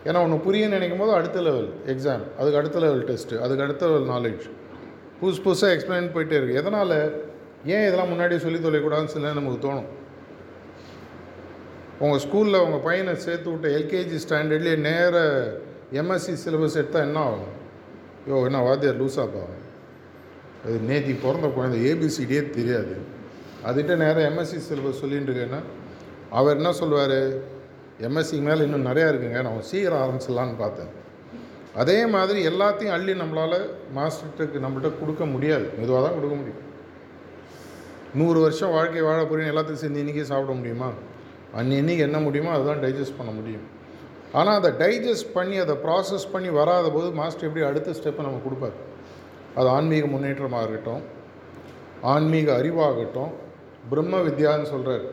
[0.05, 4.09] ஏன்னா ஒன்று புரியன்னு நினைக்கும் போது அடுத்த லெவல் எக்ஸாம் அதுக்கு அடுத்த லெவல் டெஸ்ட்டு அதுக்கு அடுத்த லெவல்
[4.09, 4.45] நாலேஜ்
[5.21, 7.13] புதுசு புதுசாக எக்ஸ்பிளைன் போயிட்டே இருக்குது எதனால்?
[7.65, 9.89] ஏன் இதெல்லாம் முன்னாடியே சொல்லி தொலைக்கூடாதுன்னு சில நமக்கு தோணும்.
[11.99, 15.17] உங்கள் ஸ்கூலில் உங்கள் பையனை சேர்த்து விட்ட எல்கேஜி ஸ்டாண்டர்ட்லேயே நேர
[15.93, 17.53] எம்எஸ்சி சிலபஸ் எடுத்தால் என்ன ஆகும்?
[18.29, 19.43] யோ என்ன வாத்தியார் லூஸாப்பா
[20.65, 22.95] அது நேத்தி பிறந்த குழந்தை ஏபிசிடியே தெரியாது.
[23.67, 25.61] அதுகிட்ட நேரம் எம்எஸ்சி சிலபஸ் சொல்லிட்டு இருக்கேன்னா
[26.31, 27.19] அவர் என்ன சொல்லுவார்?
[28.07, 30.91] எம்எஸ்சிக்கு மேலே இன்னும் நிறையா இருக்குங்க நான் சீக்கிரம் ஆரம்பிச்சிடலான்னு பார்த்தேன்.
[31.75, 33.59] அதே மாதிரி எல்லாத்தையும் அள்ளி நம்மளால்
[33.97, 35.67] மாஸ்டர்கிட்ட நம்மள்கிட்ட கொடுக்க முடியாது.
[35.79, 36.63] மெதுவாக தான் கொடுக்க முடியும்.
[38.15, 40.91] நூறு வருஷம் வாழ்க்கை வாழ போகிறேன்னு எல்லாத்துக்கும் சேர்ந்து இன்றைக்கி சாப்பிட முடியுமா?
[41.59, 43.67] அன்னன்னைக்கு என்ன முடியுமோ அதுதான் டைஜஸ்ட் பண்ண முடியும்.
[44.33, 48.77] ஆனால் அதை டைஜஸ்ட் பண்ணி அதை ப்ராசஸ் பண்ணி வராத போது மாஸ்டர் எப்படி அடுத்த ஸ்டெப்பை நம்ம கொடுப்பார்?
[49.55, 51.03] அது ஆன்மீக முன்னேற்றமாக இருக்கட்டும்
[52.15, 53.33] ஆன்மீக அறிவாகட்டும்
[53.91, 55.07] பிரம்ம வித்யான்னு சொல்கிறார்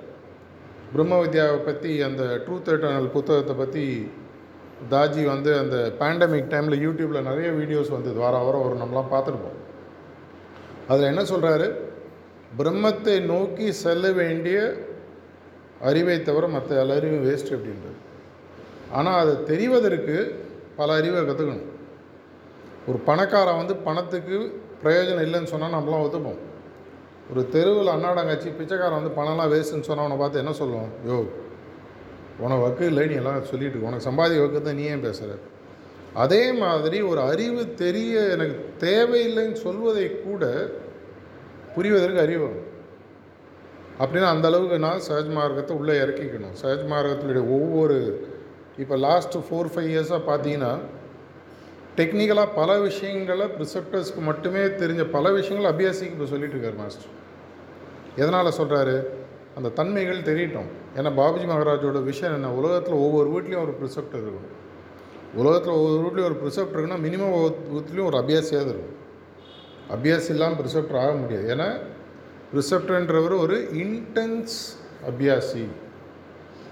[0.93, 4.12] பிரம்ம வித்யாவை பற்றி அந்த ட்ரூத் எட்டர்னல் புத்தகத்தை பற்றி
[4.91, 8.17] தாஜி வந்து அந்த பேண்டமிக் டைமில் யூடியூப்பில் நிறைய வீடியோஸ் வந்தது.
[8.20, 9.60] வார வாரம் ஒரு நம்மளாம் பார்த்துருப்போம்.
[10.88, 11.67] அதில் என்ன சொல்கிறாரு
[12.58, 14.58] பிரம்மத்தை நோக்கி செல்ல வேண்டிய
[15.79, 16.95] அறிவை தவிர மற்ற எல்லா
[17.28, 17.97] வேஸ்ட் அப்படின்றது
[18.97, 20.17] ஆனால் அது தெரிவதற்கு
[20.79, 21.69] பல அறிவை கற்றுக்கணும்
[22.89, 24.38] ஒரு பணக்காரன் வந்து பணத்துக்கு
[24.84, 26.41] பிரயோஜனம் இல்லைன்னு சொன்னால் நம்மளாம் ஒத்துப்போம்.
[27.32, 31.17] ஒரு தெருவில் அண்ணாடங்காச்சி பிச்சைக்காரன் வந்து பணம்லாம் வேஸ்ட்டுன்னு சொன்னால் அவனை பார்த்து என்ன சொல்லுவோம் யோ
[32.43, 33.89] உனக்கு வக்கு இல்லை நீ எல்லாம் சொல்லிட்டு இருக்க.
[33.89, 35.38] உனக்கு சம்பாதி வக்கு தான் நீ ஏன் பேசுகிற
[36.23, 40.43] அதே மாதிரி ஒரு அறிவு தெரிய எனக்கு தேவையில்லைன்னு சொல்வதை கூட
[41.75, 42.49] புரிவதற்கு அறிவு
[44.01, 46.56] அப்படின்னா அந்த அளவுக்கு நான் சஹஜ் மார்க்கத்தை உள்ளே இறக்கிக்கணும்.
[46.62, 47.97] சஹஜ் மார்க்கத்தினுடைய ஒவ்வொரு
[48.81, 50.73] இப்போ லாஸ்ட்டு ஃபோர் ஃபைவ் இயர்ஸாக பார்த்தீங்கன்னா
[51.97, 57.12] டெக்னிக்கலாக பல விஷயங்களை ப்ரிசெப்டர்ஸ்க்கு மட்டுமே தெரிஞ்ச பல விஷயங்கள் அபியாசிக்கு இப்போ சொல்லிட்டு இருக்கார் மாஸ்டர்
[58.21, 58.95] எதனால் சொல்கிறாரு
[59.57, 60.69] அந்த தன்மைகள் தெரியட்டும்.
[60.97, 62.51] ஏன்னா பாபுஜி மகாராஜோட விஷயம் என்ன?
[62.59, 64.49] உலகத்தில் ஒவ்வொரு வீட்லேயும் ஒரு ப்ரிசெப்டர் இருக்கும்
[65.41, 67.36] உலகத்தில் ஒவ்வொரு வீட்லேயும் ஒரு ப்ரிசெப்டர் இருக்குன்னா மினிமம்
[67.75, 68.99] வீட்லேயும் ஒரு அபியாசியாக இருக்கும்
[69.95, 71.47] அபியாசி இல்லாமல் ப்ரிசெப்டர் ஆக முடியாது.
[71.55, 71.69] ஏன்னா
[72.53, 74.57] ப்ரிசெப்டர்ன்றவர் ஒரு இன்டென்ஸ்
[75.12, 75.63] அபியாசி.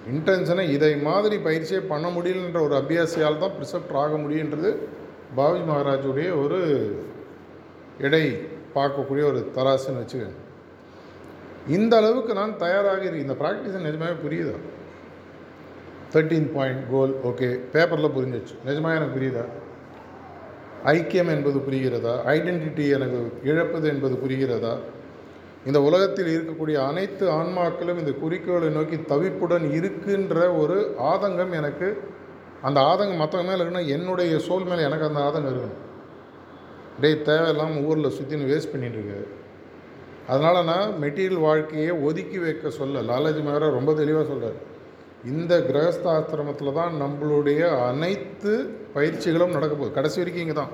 [0.10, 4.76] இன்டென்ஷனை இதை மாதிரி பயிற்சியே பண்ண முடியலன்ற ஒரு அபியாசியால் தான் ப்ரிசப்ட் ஆக முடியுன்றது
[5.36, 6.60] பாபி மகாராஜுடைய ஒரு
[8.00, 8.38] எடை
[8.76, 10.40] பார்க்கக்கூடிய ஒரு தராசுன்னு வச்சுக்கோங்க.
[11.68, 14.56] இந்த அளவுக்கு நான் தயாராக இருக்கு இந்த ப்ராக்டிஸ் நிஜமாவே புரியுதா?
[16.14, 18.56] தேர்ட்டீன் பாயிண்ட் கோல் ஓகே பேப்பரில் புரிஞ்சிச்சு.
[18.66, 19.46] நிஜமாக எனக்கு புரியுதா?
[20.86, 22.14] ஐக்கியம் என்பது புரிகிறதா?
[22.26, 24.78] ஐடென்டிட்டி எனக்கு இழப்பது என்பது புரிகிறதா?
[25.70, 30.78] இந்த உலகத்தில் இருக்கக்கூடிய அனைத்து ஆன்மாக்களும் இந்த குறிக்கோளை நோக்கி தவிப்புடன் இருக்குன்ற ஒரு
[31.12, 31.90] ஆதங்கம் எனக்கு.
[32.68, 35.80] அந்த ஆதங்கம் மற்றவங்க மேலே இருக்குன்னா என்னுடைய சோல் மேலே எனக்கு அந்த ஆதங்கம் இருக்கணும்.
[37.04, 39.20] டேய் தேவையில்லாமல் ஊரில் சுற்றின்னு வேஸ்ட் பண்ணிட்டு இருக்கு.
[40.32, 44.60] அதனால் நான் மெட்டீரியல் வாழ்க்கையை ஒதுக்கி வைக்க சொல்ல லாலாஜி மகாராஜ் ரொம்ப தெளிவாக சொல்கிறார்
[45.32, 48.54] இந்த கிரகஸ்தாசிரமத்தில் தான் நம்மளுடைய அனைத்து
[48.96, 49.96] பயிற்சிகளும் நடக்க போகுது.
[49.98, 50.74] கடைசி வரைக்கும் இங்கே தான்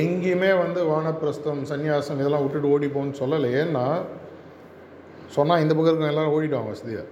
[0.00, 3.48] எங்கேயுமே வந்து வானப்பிரஸ்தம் சன்னியாசம் இதெல்லாம் விட்டுட்டு ஓடி போன்னு சொல்லலை.
[3.62, 3.84] ஏன்னா
[5.36, 7.06] சொன்னால் இந்த பக்கம் இருக்கிறவங்க எல்லாரும் ஓடிடுவாங்க வசதியாக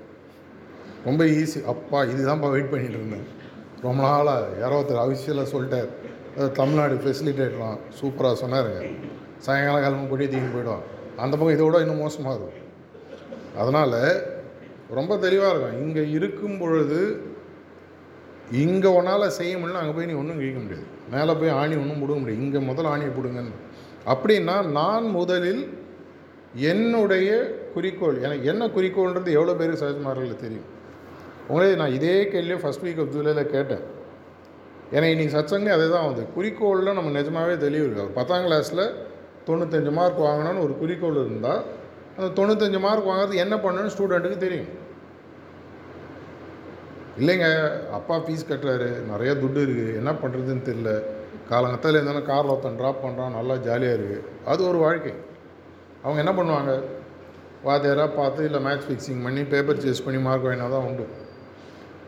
[1.06, 3.26] ரொம்ப ஈஸி அப்பா இதுதான்ப்பா வெயிட் பண்ணிகிட்டு இருந்தேன்.
[3.86, 5.90] ரொம்ப நாளாக யாரோ ஒருத்தர் அவசியில் சொல்லிட்டார்.
[6.36, 8.82] அது தமிழ்நாடு ஃபெசிலிட்டேட்லாம் சூப்பராக சொன்னாருங்க
[9.46, 10.84] சாயங்காலம் காலமும் கொடி தூக்கி போயிடுவான்.
[11.22, 12.66] அந்த பக்கம் இதோட இன்னும் மோசமாக இருக்கும்.
[13.62, 13.98] அதனால்
[14.98, 15.80] ரொம்ப தெளிவாக இருக்கும்.
[15.84, 17.00] இங்கே இருக்கும் பொழுது
[18.64, 20.86] இங்கே உன்னால் செய்ய முடியல அங்கே போய் நீ ஒன்றும் கேட்க முடியாது.
[21.10, 22.42] மேலே போய் ஆணி ஒன்றும் பிடுங்க முடியாது.
[22.44, 23.54] இங்கே முதல்ல ஆணியை போடுங்கன்னு.
[24.12, 25.62] அப்படின்னா நான் முதலில்
[26.72, 27.28] என்னுடைய
[27.74, 30.66] குறிக்கோள் எனக்கு என்ன குறிக்கோள்ன்றது எவ்வளோ பேருக்கு சகஜமாரில் தெரியும்.
[31.50, 33.84] உங்களே நான் இதே கேள்வியை ஃபஸ்ட் வீக் ஆஃப் ஜூலையில் கேட்டேன்.
[34.92, 36.22] ஏன்னா இன்றைக்கி சச்சங்கே அதே தான் வந்து.
[36.36, 38.84] குறிக்கோளில் நம்ம நிஜமாகவே தெளிவு இருக்காது பத்தாம் கிளாஸில்
[39.48, 41.60] தொண்ணூத்தஞ்சு மார்க் வாங்கணும்னு ஒரு குறிக்கோள் இருந்தால்
[42.16, 44.70] அந்த தொண்ணூத்தஞ்சு மார்க் வாங்குறது என்ன பண்ணணும்னு ஸ்டூடெண்ட்டுக்கு தெரியும்.
[47.18, 47.46] இல்லைங்க
[47.90, 50.90] அப்பா ஃபீஸ் கட்டுறாரு நிறைய துட்டு இருக்குது என்ன பண்ணுறதுன்னு தெரில
[51.48, 55.12] காலங்கத்தில் இருந்தாலும் காரில் ஒருத்தன் ட்ராப் பண்ணுறான் நல்லா ஜாலியாக இருக்குது அது ஒரு வாழ்க்கை.
[56.02, 56.72] அவங்க என்ன பண்ணுவாங்க?
[57.64, 61.06] வாத்தியாராக பார்த்து இல்லை மேட்ச் ஃபிக்ஸிங் பண்ணி பேப்பர் சேஸ் பண்ணி மார்க் வாங்கினா தான் உண்டு.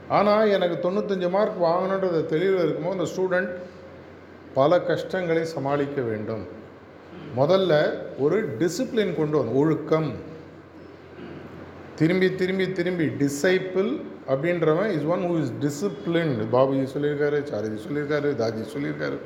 [0.09, 3.51] ஆனால் எனக்கு தொண்ணூத்தஞ்சு மார்க் வாங்கணுன்றது தெளிவில் இருக்கும்போது அந்த ஸ்டூடெண்ட்
[4.55, 6.45] பல கஷ்டங்களை சமாளிக்க வேண்டும்.
[7.37, 7.75] முதல்ல
[8.19, 9.53] ஒரு டிசிப்ளின் கொண்டு வரணும்.
[9.53, 10.11] ஒழுக்கம்.
[11.97, 13.91] திரும்பி திரும்பி திரும்பி disciple
[14.33, 19.19] அப்படின்றவன் is one who is discipline Babuji சொல்லியிருக்காரு சாரதி சொல்லியிருக்காரு தாஜி சொல்லியிருக்காரு.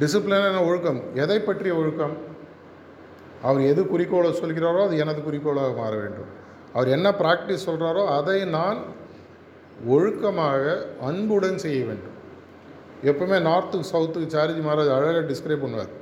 [0.00, 1.00] டிசிப்ளினான ஒழுக்கம்.
[1.14, 2.14] எதை பற்றிய ஒழுக்கம்?
[3.42, 6.30] அவர் எது குறிக்கோளை சொல்கிறாரோ அது எனது குறிக்கோளாக மாற வேண்டும்.
[6.72, 8.78] அவர் என்ன ப்ராக்டிஸ் சொல்கிறாரோ அதை நான்
[9.86, 10.64] ஒழுக்கமாக
[11.00, 12.14] அன்புடன் செய்ய வேண்டும்.
[13.10, 15.92] எப்பவுமே நார்த்துக்கு சவுத்துக்கு சார்ஜி மகாராஜ் அழகாக டிஸ்கிரைப் பண்ணுவார்.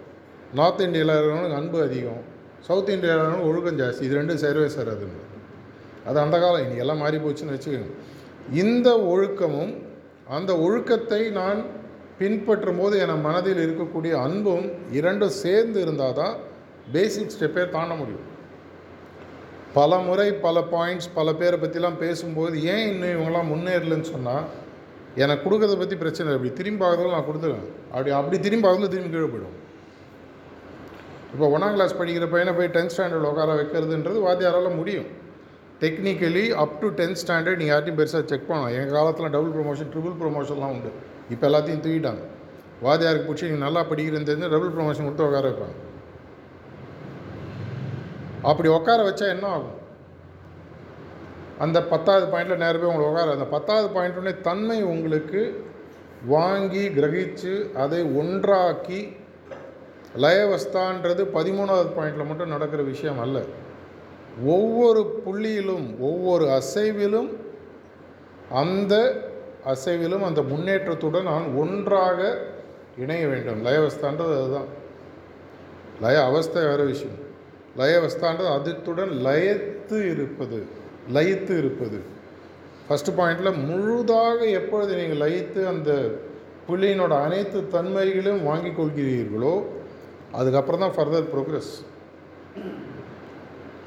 [0.54, 2.22] நார்த் இந்தியாவில் இருக்கிறவனுக்கு அன்பு அதிகம்.
[2.60, 4.02] சவுத் இந்தியாவில் இருக்கிறவனுக்கு ஒழுக்கம் ஜாஸ்தி.
[4.02, 5.20] இது ரெண்டும் சேரவே சேராதுன்னு.
[6.06, 6.60] அது அந்த காலம்.
[6.60, 7.90] இன்னைக்கு எல்லாம் மாறி போச்சுன்னு வச்சுக்கோங்க.
[8.50, 9.72] இந்த ஒழுக்கமும்
[10.36, 11.60] அந்த ஒழுக்கத்தை நான்
[12.18, 14.66] பின்பற்றும் போது என் மனதில் இருக்கக்கூடிய அன்பும்
[14.98, 16.34] இரண்டும் சேர்ந்து இருந்தால் தான்
[16.92, 18.26] பேசிக் ஸ்டெப்பே தாண்ட முடியும்.
[19.78, 24.44] பல முறை பல பாயிண்ட்ஸ் பல பேரை பற்றிலாம் பேசும்போது ஏன் இன்னும் இவங்களாம் முன்னேறலன்னு சொன்னால்
[25.22, 26.38] எனக்கு கொடுக்கறத பற்றி பிரச்சனை இல்லை.
[26.38, 27.68] அப்படி திரும்பி பார்க்கறதுல நான் கொடுத்துருவேன்.
[27.92, 29.56] அப்படி அப்படி திரும்பி பார்க்கறதுல திரும்பி கீழே போயிடும்.
[31.32, 35.08] இப்போ ஒன்றாம் கிளாஸ் படிக்கிற பையனை போய் டென்த் ஸ்டாண்டர்ட் உட்கார வைக்கிறதுன்றது வாத்தியாரால் முடியும்.
[35.82, 40.16] Technically up to tenth standard நீங்கள் யார்ட்டையும் பெருசாக செக் பண்ணலாம் எங்கள் காலத்தில் டபுள் ப்ரொமோஷன் ட்ரிபிள்
[40.22, 40.90] ப்ரொமோஷன்லாம் உண்டு.
[41.34, 42.24] இப்போ எல்லாத்தையும் தூக்கிட்டாங்க.
[42.86, 45.76] வாதியாருக்கு பிடிச்சி நீங்கள் நல்லா படிக்கிறேன்னு தெரிஞ்சு டபுள் ப்ரொமோஷன் கொடுத்து உட்கார வைப்பாங்க.
[48.50, 49.76] அப்படி உட்கார வச்சா என்ன ஆகும்?
[51.64, 55.42] அந்த பத்தாவது பாயிண்டில் நேரம் போய் உங்களை உட்கார அந்த பத்தாவது பாயிண்ட்டுடைய தன்மை உங்களுக்கு
[56.34, 59.00] வாங்கி கிரகித்து அதை ஒன்றாக்கி
[60.24, 63.38] லயவஸ்தான்றது பதிமூணாவது பாயிண்டில் மட்டும் நடக்கிற விஷயம் அல்ல.
[64.40, 67.30] ஒவ்வொரு புள்ளியிலும் ஒவ்வொரு அசைவிலும்
[68.50, 68.94] அந்த
[69.66, 72.38] அசைவிலும் அந்த முன்னேற்றத்துடன் நான் ஒன்றாக
[72.98, 73.64] இணைய வேண்டும்.
[73.66, 74.68] லயவஸ்தான்றது அதுதான்.
[76.00, 77.18] லய அவஸ்தை வேறு விஷயம்.
[77.76, 80.66] லயவஸ்தான்றது அதுத்துடன் லயத்து இருப்பது
[81.12, 82.00] லயித்து இருப்பது.
[82.88, 86.18] ஃபஸ்ட்டு பாயிண்டில் முழுதாக எப்பொழுது நீங்கள் லயித்து அந்த
[86.68, 89.62] புள்ளியினோட அனைத்து தன்மைகளையும் வாங்கிக் கொள்கிறீர்களோ
[90.32, 91.72] அதுக்கப்புறம் தான் ஃபர்தர் ப்ரோக்ரஸ்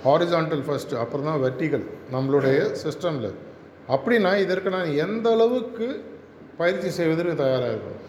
[0.05, 3.29] ஹாரிசான்டல் ஃபஸ்ட்டு அப்புறம் தான் வெர்டிகல் நம்மளுடைய சிஸ்டமில்
[3.87, 5.87] அப்படின்னா இதற்கு நான் எந்த அளவுக்கு
[6.57, 8.01] பயிற்சி செய்வதற்கு தயாராக இருக்கும்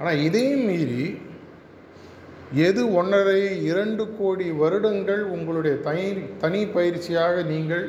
[0.00, 1.04] ஆனால் இதையும் மீறி
[2.60, 6.06] எது ஒன்றரை இரண்டு கோடி வருடங்கள் உங்களுடைய தனி
[6.40, 7.84] தனி பயிற்சியாக நீங்கள்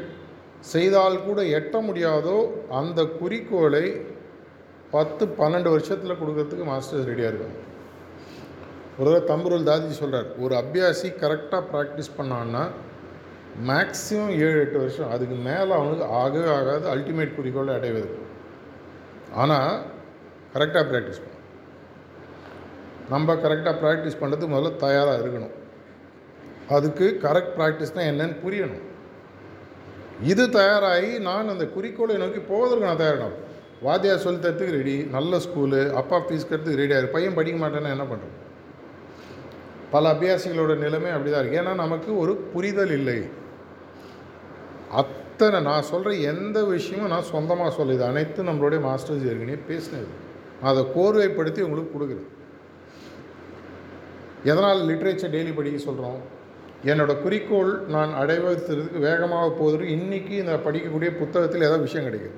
[0.65, 2.37] செய்தால் கூட எட்ட முடியாதோ
[2.71, 3.85] அந்த குறிக்கோளை
[4.91, 7.59] பத்து பன்னெண்டு வருஷத்தில் கொடுக்கறதுக்கு மாஸ்டர்ஸ் ரெடியாக இருக்காங்க.
[8.99, 12.63] ஒரு தம்புருள் தாதி சொல்கிறார் ஒரு அபியாசி கரெக்டாக ப்ராக்டிஸ் பண்ணான்னா
[13.69, 15.11] மேக்ஸிமம் ஏழு எட்டு வருஷம்.
[15.15, 18.09] அதுக்கு மேலே அவனுக்கு ஆகவே ஆகாது அல்டிமேட் குறிக்கோளை அடைவது.
[19.41, 19.73] ஆனால்
[20.55, 21.21] கரெக்டாக ப்ராக்டிஸ்
[23.13, 25.53] நம்ம கரெக்டாக ப்ராக்டிஸ் பண்ணுறதுக்கு முதல்ல தயாராக இருக்கணும்.
[26.75, 28.83] அதுக்கு கரெக்ட் ப்ராக்டிஸ்னால் என்னன்னு புரியணும்.
[30.31, 33.39] இது தயாராகி நான் அந்த குறிக்கோளை நோக்கி போவதற்கு நான் தயாராகணும்.
[33.85, 38.35] வாத்தியார் சொல்லி தரத்துக்கு ரெடி நல்ல ஸ்கூலு அப்பா ஃபீஸ் கட்டுறதுக்கு ரெடியாக பையன் படிக்க மாட்டேன்னா என்ன பண்ணுறோம்
[39.93, 43.17] பல அபியாசிகளோட நிலைமை அப்படி தான் இருக்குது ஏன்னா நமக்கு ஒரு புரிதல் இல்லை.
[45.01, 50.09] அத்தனை நான் சொல்கிற எந்த விஷயமும் நான் சொந்தமாக சொல்ல இது அனைத்தும் நம்மளுடைய மாஸ்டர்ஸ் ஏற்கனவே பேசினது.
[50.59, 52.31] நான் அதை கோர்வைப்படுத்தி உங்களுக்கு கொடுக்குறேன்.
[54.51, 56.21] எதனால் லிட்ரேச்சர் டெய்லி படிக்க சொல்கிறோம்
[56.91, 62.37] என்னோடய குறிக்கோள் நான் அடைவதற்கு வேகமாக போவதற்கு இன்றைக்கி இந்த படிக்கக்கூடிய புத்தகத்தில் ஏதாவது விஷயம் கிடைக்குது.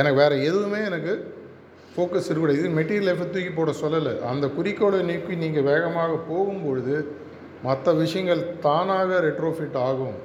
[0.00, 1.14] எனக்கு வேறு எதுவுமே எனக்கு
[1.94, 2.60] ஃபோக்கஸ் இருக்கக்கூடாது.
[2.60, 4.12] இது மெட்டீரியல் எஃபை தூக்கி போட சொல்லலை.
[4.32, 6.96] அந்த குறிக்கோளை நீக்கி நீங்கள் வேகமாக போகும்பொழுது
[7.66, 10.16] மற்ற விஷயங்கள் தானாக ரெட்ரோஃபிட் ஆகும்.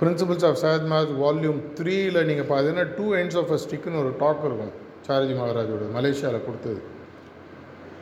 [0.00, 4.44] பிரின்சிபல்ஸ் ஆஃப் சஹத் மேத் வால்யூம் த்ரீயில் நீங்கள் பார்த்தீங்கன்னா டூ எண்ட்ஸ் ஆஃப் அ ஸ்டிக்குன்னு ஒரு டாக்
[4.48, 4.72] இருக்கும்
[5.06, 6.80] சாரஜி மகாராஜோட மலேசியாவில் கொடுத்தது.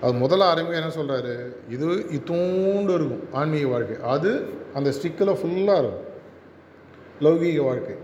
[0.03, 1.33] அது முதல்ல ஆரம்பிக்க என்ன சொல்கிறாரு
[1.75, 3.97] இது இத்தூண்டு இருக்கும் ஆன்மீக வாழ்க்கை.
[4.15, 4.31] அது
[4.79, 6.05] அந்த ஸ்டிக்கில் ஃபுல்லாக இருக்கும்
[7.27, 7.97] லௌகீக வாழ்க்கை.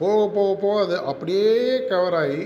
[0.00, 1.54] போக போக போக அது அப்படியே
[1.92, 2.42] கவர் ஆகி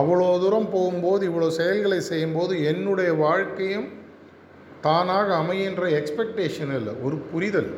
[0.00, 3.88] அவ்வளோ தூரம் போகும்போது இவ்வளோ செயல்களை செய்யும்போது என்னுடைய வாழ்க்கையும்
[4.86, 7.70] தானாக அமைகின்ற எக்ஸ்பெக்டேஷன் இல்லை ஒரு புரிதல்.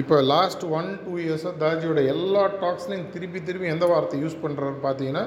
[0.00, 5.22] இப்போ லாஸ்ட் ஒன் டூ இயர்ஸாக தாஜியோட எல்லா டாக்ஸ்லையும் திருப்பி திருப்பி எந்த வார்த்தை யூஸ் பண்ணுறாரு பார்த்தீங்கன்னா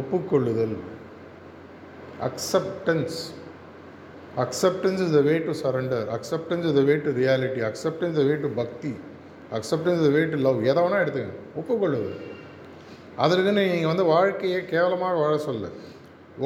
[0.00, 0.76] ஒப்புக்கொள்ளுதல்.
[2.28, 3.18] Acceptance
[4.44, 8.36] acceptance is the way to surrender acceptance is the way to reality acceptance the way
[8.44, 8.92] to bhakti
[9.58, 12.16] acceptance the way to love எதை வேணால் எடுத்துங்க ஒப்புக்கொள்ளுதல்.
[13.24, 15.68] அதற்குன்னு நீங்கள் வந்து வாழ்க்கையை கேவலமாக வாழ சொல்ல.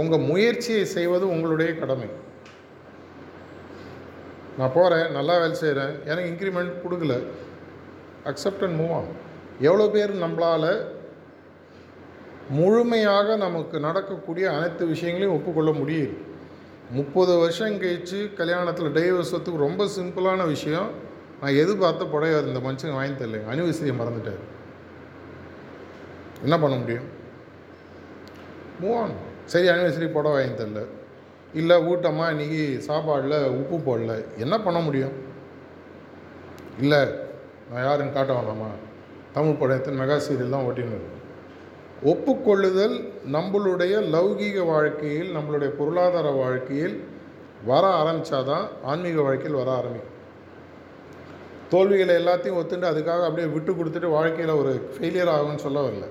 [0.01, 2.11] உங்கள் முயற்சியை செய்வது உங்களுடைய கடமை.
[4.59, 7.15] நான் போகிறேன் நல்லா வேலை செய்கிறேன் எனக்கு இன்க்ரிமெண்ட் கொடுக்கல.
[8.25, 9.11] அக்செப்ட் அண்ட் மூவ் ஆன்
[9.61, 10.87] எவ்வளோ பேர் நம்மளால்
[12.51, 16.17] முழுமையாக நமக்கு நடக்கக்கூடிய அனைத்து விஷயங்களையும் ஒப்புக்கொள்ள முடியுது.
[16.91, 20.89] முப்பது வருஷம் கழிச்சு கல்யாணத்தில் டைவர்ஸத்துக்கு ரொம்ப சிம்பிளான விஷயம்.
[21.41, 24.43] நான் எதிர்பார்த்த புடவை இந்த மனுஷன் வாங்கி தரல அனிவர்சரியை மறந்துட்டார்.
[26.43, 27.09] என்ன பண்ண முடியும்?
[28.83, 30.87] மூவ் ஆன் சரி அனிவர்சரி புடவை வாங்கி தரல.
[31.55, 34.39] இல்லை ஊட்டமாக இன்றைக்கி சாப்பாடில் உப்பு போடல.
[34.39, 35.13] என்ன பண்ண முடியும்?
[36.81, 37.31] இல்லை
[37.71, 38.71] நான் யாருன்னு காட்ட வேணாமா
[39.33, 40.99] தமிழ் படத்தின் மெகா சீரியல் தான் ஓட்டின்னு
[42.13, 42.97] ஒப்புக்கொள்ளுதல்
[43.33, 46.97] நம்மளுடைய லௌகீக வாழ்க்கையில் நம்மளுடைய பொருளாதார வாழ்க்கையில்
[47.65, 50.09] வர ஆரம்பித்தாதான் ஆன்மீக வாழ்க்கையில் வர ஆரம்பிக்கும்.
[51.71, 56.07] தோல்விகளை எல்லாத்தையும் ஒத்துண்டு அதுக்காக அப்படியே விட்டு கொடுத்துட்டு வாழ்க்கையில் ஒரு ஃபெயிலியர் ஆகும்னு சொல்ல வரல.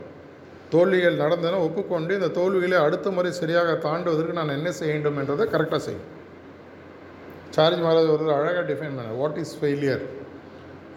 [0.69, 5.81] தோல்விகள் நடந்தன ஒப்புக்கொண்டு இந்த தோல்விகளை அடுத்த முறை சரியாக தாண்டுவதற்கு நான் என்ன செய்ய வேண்டும் என்றதை கரெக்டாக
[5.87, 6.07] செய்யும்
[7.55, 10.03] சார்ஜ் மகாராஜ் ஒரு அழகாக டிஃபைன் பண்ண what is failure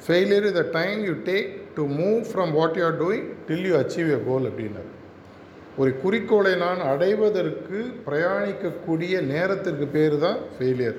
[0.06, 3.74] failure is the time you take to move from what you are doing till you
[3.76, 4.90] achieve your goal அப்படின்னார்.
[5.76, 10.98] ஒரு குறிக்கோளை நான் அடைவதற்கு பிரயாணிக்கக்கூடிய நேரத்திற்கு பேர் தான் ஃபெயிலியர்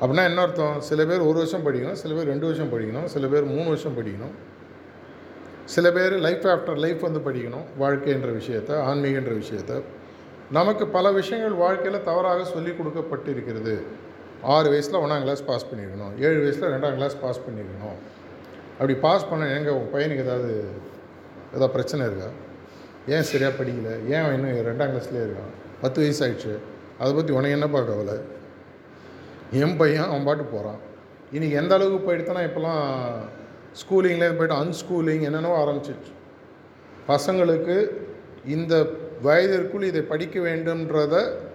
[0.00, 0.80] அப்படின்னா என்ன அர்த்தம்?
[0.80, 4.34] சில பேர் ஒரு வருஷம் படிக்கணும் சில பேர் ரெண்டு வருஷம் படிக்கணும் சில பேர் மூணு வருஷம் படிக்கணும்.
[5.64, 9.82] சில பேர் லைஃப் ஆஃப்டர் லைஃப் வந்து படிக்கணும் வாழ்க்கைன்ற விஷயத்த ஆன்மீகன்ற விஷயத்த.
[10.52, 13.74] நமக்கு பல விஷயங்கள் வாழ்க்கையில் தவறாக சொல்லிக் கொடுக்கப்பட்டிருக்கிறது.
[14.42, 17.98] ஆறு வயசில் ஒன்றாம் கிளாஸ் பாஸ் பண்ணியிருக்கணும் ஏழு வயசில் ரெண்டாம் கிளாஸ் பாஸ் பண்ணியிருக்கணும்
[18.78, 20.64] அப்படி பாஸ் பண்ண எங்கள் உங்கள் பையனுக்கு ஏதாவது
[21.54, 22.30] ஏதாவது பிரச்சனை இருக்கா?
[23.08, 23.90] ஏன் சரியாக படிக்கல?
[24.08, 25.52] ஏன் அவன் இன்னும் ரெண்டாம் கிளாஸ்லேயே இருக்கான்?
[25.82, 26.58] பத்து வயசு ஆயிடுச்சு.
[26.98, 28.16] அதை பற்றி உனக்கு என்னப்பா கவலை?
[29.52, 30.80] என் பையன் அவன் பாட்டு போகிறான்
[31.32, 32.82] இன்றைக்கி எந்த அளவுக்கு போயிடுத்தானா இப்போலாம்
[33.80, 36.12] ஸ்கூலிங்லேருந்து போய்ட்டு அன்ஸ்கூலிங் என்னென்னவோ ஆரம்பிச்சிச்சு
[37.08, 37.90] பசங்களுக்கு
[38.44, 38.86] இந்த
[39.22, 41.45] வயதிற்குள் இதை படிக்க வேண்டும்ன்றத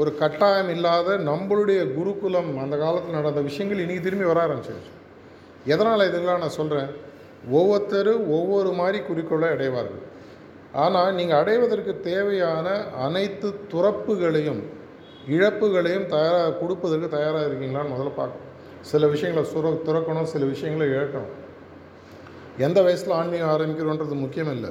[0.00, 4.92] ஒரு கட்டாயம் இல்லாத நம்மளுடைய குருகுலம் அந்த காலத்தில் நடந்த விஷயங்கள் இன்றைக்கி திரும்பி வர ஆரம்பிச்சிருச்சு.
[5.72, 6.90] எதனால் இதெல்லாம் நான் சொல்கிறேன்
[7.58, 10.04] ஒவ்வொருத்தரும் ஒவ்வொரு மாதிரி குறிக்கோளை அடைவார்கள்.
[10.84, 12.68] ஆனால் நீங்கள் அடைவதற்கு தேவையான
[13.06, 14.62] அனைத்து துறப்புகளையும்
[15.34, 18.48] இழப்புகளையும் தயாராக கொடுப்பதற்கு தயாராக இருக்கீங்களான்னு முதல்ல பார்க்கணும்.
[18.90, 21.34] சில விஷயங்களை சுர துறக்கணும் சில விஷயங்களை இழக்கணும்.
[22.66, 24.70] எந்த வயசில் ஆன்மீகம் ஆரம்பிக்கிறோன்றது முக்கியம் இல்லை.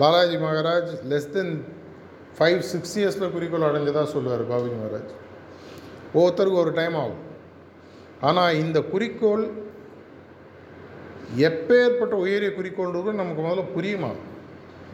[0.00, 1.54] Balaji Maharaj less than
[2.38, 5.12] five six இயர்ஸில் குறிக்கோள் அடைஞ்சதாக சொல்லுவார் பாபுஜி மகாராஜ்.
[6.14, 7.20] ஒவ்வொருத்தருக்கும் ஒரு டைம் ஆகும்.
[8.20, 9.44] ஆனால் இந்த குறிக்கோள்
[11.36, 14.10] எப்பேற்பட்ட உயரிய குறிக்கோள்ன்றது நமக்கு முதல்ல புரியுமா?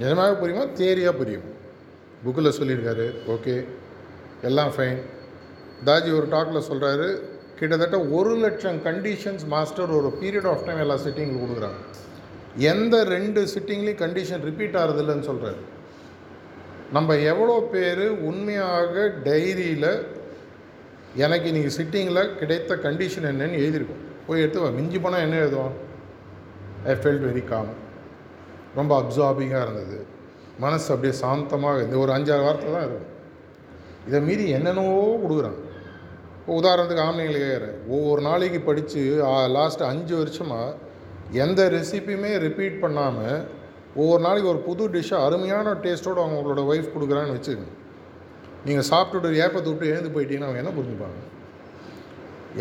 [0.01, 0.65] நிஜமாக புரியுமா?
[0.81, 1.47] தேரியாக புரியும்.
[2.25, 3.07] புக்கில் சொல்லியிருக்காரு.
[3.35, 3.65] ஓகே
[4.43, 5.01] எல்லாம் ஃபைன்
[5.85, 7.09] தாஜி ஒரு டாக்கில் சொல்கிறாரு
[7.59, 11.81] கிட்டத்தட்ட ஒரு லட்சம் கண்டிஷன்ஸ் மாஸ்டர் ஒரு பீரியட் ஆஃப் டைம் எல்லா சிட்டிங்களுக்கு கொடுக்குறாங்க.
[12.57, 15.61] எந்த ரெண்டு சிட்டிங்லேயும் கண்டிஷன் ரிப்பீட் ஆகிறதில்லன்னு சொல்கிறாரு
[16.97, 18.95] நம்ம எவ்வளோ பேர் உண்மையாக
[19.27, 19.91] டைரியில்
[21.25, 24.05] எனக்கு இன்றைக்கி சிட்டிங்கில் கிடைத்த கண்டிஷன் என்னன்னு எழுதியிருக்கோம்.
[24.27, 24.71] போய் எடுத்து வா.
[24.79, 25.75] மிஞ்சி போனால் என்ன எழுதுவோம்
[26.93, 27.71] ஐ ஃபெல்ட் வெரி காம்
[28.79, 29.99] ரொம்ப அப்சார்பிங்காக இருந்தது.
[30.65, 33.15] மனசு அப்படியே சாந்தமாக இந்த ஒரு அஞ்சாறு வார்த்தை தான் இருக்கும்.
[34.09, 35.63] இதை மீறி என்னென்னவோ கொடுக்குறாங்க.
[36.41, 39.01] இப்போ உதாரணத்துக்கு ஆம்னிங்களை கேட்குறேன் ஒவ்வொரு நாளைக்கு படித்து
[39.57, 40.77] லாஸ்ட் அஞ்சு வருஷமாக
[41.45, 43.39] எந்த ரெசிப்பியுமே ரிப்பீட் பண்ணாமல்
[44.01, 47.73] ஒவ்வொரு நாளைக்கு ஒரு புது டிஷ்ஷாக அருமையான டேஸ்ட்டோடு அவங்களோட ஒய்ஃப் கொடுக்குறான்னு வச்சுக்கோங்க.
[48.67, 51.19] நீங்கள் சாப்பிட்டுட்டு ஏப்பத்தை விட்டு எழுந்து போயிட்டீங்கன்னா அவங்க என்ன புரிஞ்சுப்பாங்க?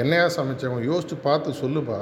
[0.01, 0.81] என்னையா சமைச்சவங்க?
[0.91, 1.99] யோசித்து பார்த்து சொல்லுப்பா.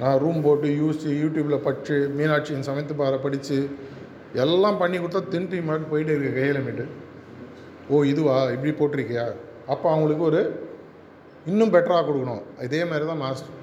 [0.00, 3.58] நான் ரூம் போட்டு யூசிச்சு யூடியூப்பில் படித்து மீனாட்சியின் சமைத்து பாறை படித்து
[4.44, 6.84] எல்லாம் பண்ணி கொடுத்தா தின்ட்டு மாதிரி போயிட்டே இருக்க கையில் மீட்டு
[7.92, 8.36] ஓ இதுவா?
[8.56, 9.24] இப்படி போட்டிருக்கியா?
[9.72, 10.42] அப்போ அவங்களுக்கு ஒரு
[11.50, 12.44] இன்னும் பெட்டராக கொடுக்கணும்.
[12.66, 13.56] இதே மாதிரி தான் மாஸ்டர்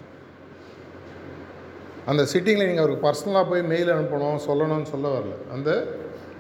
[2.11, 5.33] அந்த சிட்டிங்கில் நீங்கள் அவருக்கு பர்சனலாக போய் மெயில் அனுப்பணும் சொல்லணும்னு சொல்ல வரல.
[5.55, 5.69] அந்த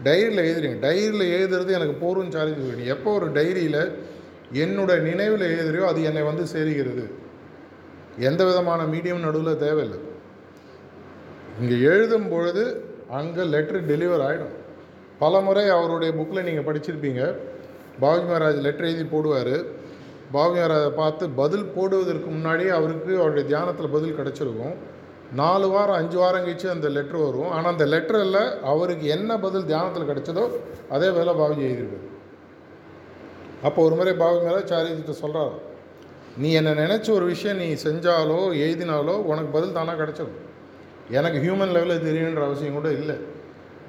[0.05, 3.81] டைரியில் எழுதுறீங்க டைரியில் எழுதுறது எனக்கு போரும் சார்ஜ் நீ எப்போ ஒரு டைரியில்
[4.63, 7.05] என்னோட நினைவில் எழுதுறியோ அது என்னை வந்து சேருகிறது.
[8.29, 9.99] எந்த விதமான மீடியம் நடுவில் தேவையில்லை.
[11.61, 12.63] இங்கே எழுதும் பொழுது
[13.19, 14.55] அங்கே லெட்ரு டெலிவர் ஆகிடும்
[15.21, 17.21] பல முறை அவருடைய புக்கில் நீங்கள் படிச்சிருப்பீங்க.
[18.03, 19.55] பாபி மகாராஜ் லெட்டர் எழுதி போடுவார்.
[20.35, 24.75] பாபி மகாராஜை பார்த்து பதில் போடுவதற்கு முன்னாடியே அவருக்கு அவருடைய தியானத்தில் பதில் கிடச்சிருக்கும்.
[25.33, 27.51] நாலு வாரம் அஞ்சு வாரம் கழிச்சு அந்த லெட்ரு வரும்.
[27.51, 30.49] ஆனால் அந்த லெட்டரில் அவருக்கு என்ன பதில் தியானத்தில் கிடைச்சதோ
[30.89, 32.05] அதே வேலை பாபுஜி எழுதியிருக்காரு.
[33.63, 35.55] அப்போ ஒரு முறை பாபு மேலே சாரிஜிட்ட சொல்கிறார்
[36.37, 40.39] நீ என்னை நினச்ச ஒரு விஷயம் நீ செஞ்சாலோ எழுதினாலோ உனக்கு பதில் தானாக கிடச்சிடும்
[41.09, 43.15] எனக்கு ஹியூமன் லெவலில் தெரியுன்ற அவசியம் கூட இல்லை.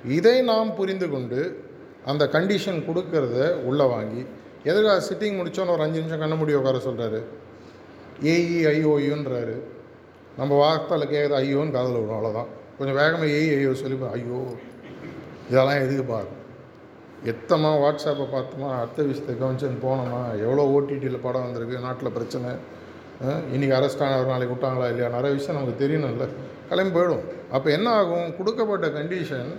[0.04, 1.66] இதை நாம் புரிந்து கொண்டு
[2.04, 4.26] அந்த கண்டிஷன் கொடுக்கறத உள்ளே வாங்கி
[4.64, 7.20] எதுக்காக சிட்டிங் முடித்தோன்னு ஒரு அஞ்சு நிமிஷம் கண்ண முடி உட்கார சொல்கிறாரு
[8.22, 9.62] ஏஇ ஐஓயுன்றாரு
[10.38, 14.40] நம்ம வார்த்தையில் கேட்குறது ஐயோன்னு காதில் விடும் அவ்வளோதான் கொஞ்சம் வேகமாக ஏய் ஐயோ சொல்லி ஐயோ.
[15.50, 16.28] இதெல்லாம் எதுக்கு பாரு?
[17.30, 22.50] எத்தமா வாட்ஸ்அப்பை பார்த்தோமா அடுத்த விஷயத்தை கவனிச்சுன்னு போனோமா எவ்வளோ ஓடிடியில் படம் வந்திருக்கு நாட்டில் பிரச்சனை
[23.54, 26.26] இன்றைக்கி அரெஸ்ட் ஆனவர் நாளைக்கு விட்டாங்களா இல்லையா நிறைய விஷயம் நமக்கு தெரியணும்ல.
[26.68, 27.24] கிளம்பி போயிடும்.
[27.50, 28.28] அப்போ என்ன ஆகும்?
[28.36, 29.50] கொடுக்கப்பட்ட கண்டிஷன்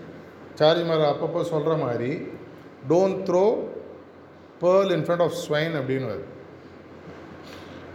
[0.59, 2.11] சார்ஜ் அப்பப்போ சொல்கிற மாதிரி
[2.89, 3.43] don't throw
[4.61, 6.15] pearl in front of swine அப்படின்னு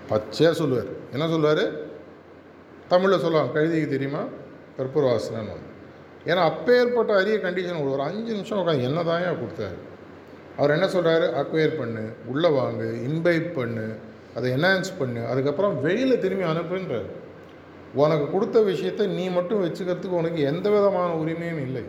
[0.08, 0.90] பச்சையாக சொல்லுவார்.
[1.12, 1.64] என்ன சொல்லுவார்?
[2.94, 4.24] தமிழில் சொல்லுவாங்க கழுதிக்கு தெரியுமா?
[4.78, 5.62] கற்பூர வாசனைன்னு
[6.30, 9.76] ஏன்னா அப்பேற்பட்ட அரிய கண்டிஷன் ஒரு அஞ்சு நிமிஷம் உட்காந்து என்ன தான் கொடுத்தாரு.
[10.58, 12.02] அவர் என்ன சொல்கிறாரு அக்வயர் பண்ணு
[12.32, 13.86] உள்ளே வாங்கு இன்வைட் பண்ணு
[14.36, 17.08] அதை என்ஹான்ஸ் பண்ணு அதுக்கப்புறம் வெளியில் திரும்பி அனுப்புன்றார்.
[18.02, 21.84] உனக்கு கொடுத்த விஷயத்தை நீ மட்டும் வச்சுக்கிறதுக்கு உனக்கு எந்த விதமான உரிமையும் இல்லை.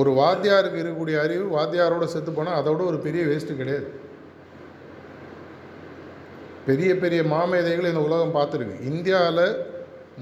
[0.00, 3.88] ஒரு வாத்தியாருக்கு இருக்கக்கூடிய அறிவு வாத்தியாரோட செத்து போனால் அதோட ஒரு பெரிய வேஸ்ட்டு கிடையாது.
[6.68, 8.76] பெரிய பெரிய மாமேதைகள் இந்த உலகம் பார்த்துருக்கு.
[8.90, 9.44] இந்தியாவில்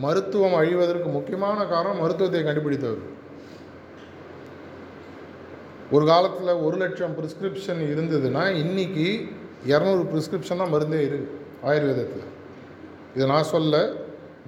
[0.04, 3.04] மருத்துவம் அழிவதற்கு முக்கியமான காரணம் மருத்துவத்தை கண்டுபிடித்தவர்.
[5.94, 9.08] ஒரு காலத்தில் ஒரு லட்சம் ப்ரிஸ்கிரிப்ஷன் இருந்ததுன்னா இன்றைக்கி
[9.72, 11.32] இரநூறு ப்ரிஸ்கிரிப்ஷன் தான் மருந்தே இருக்குது
[11.68, 12.26] ஆயுர்வேதத்தில்.
[13.14, 13.74] இதை நான் சொல்ல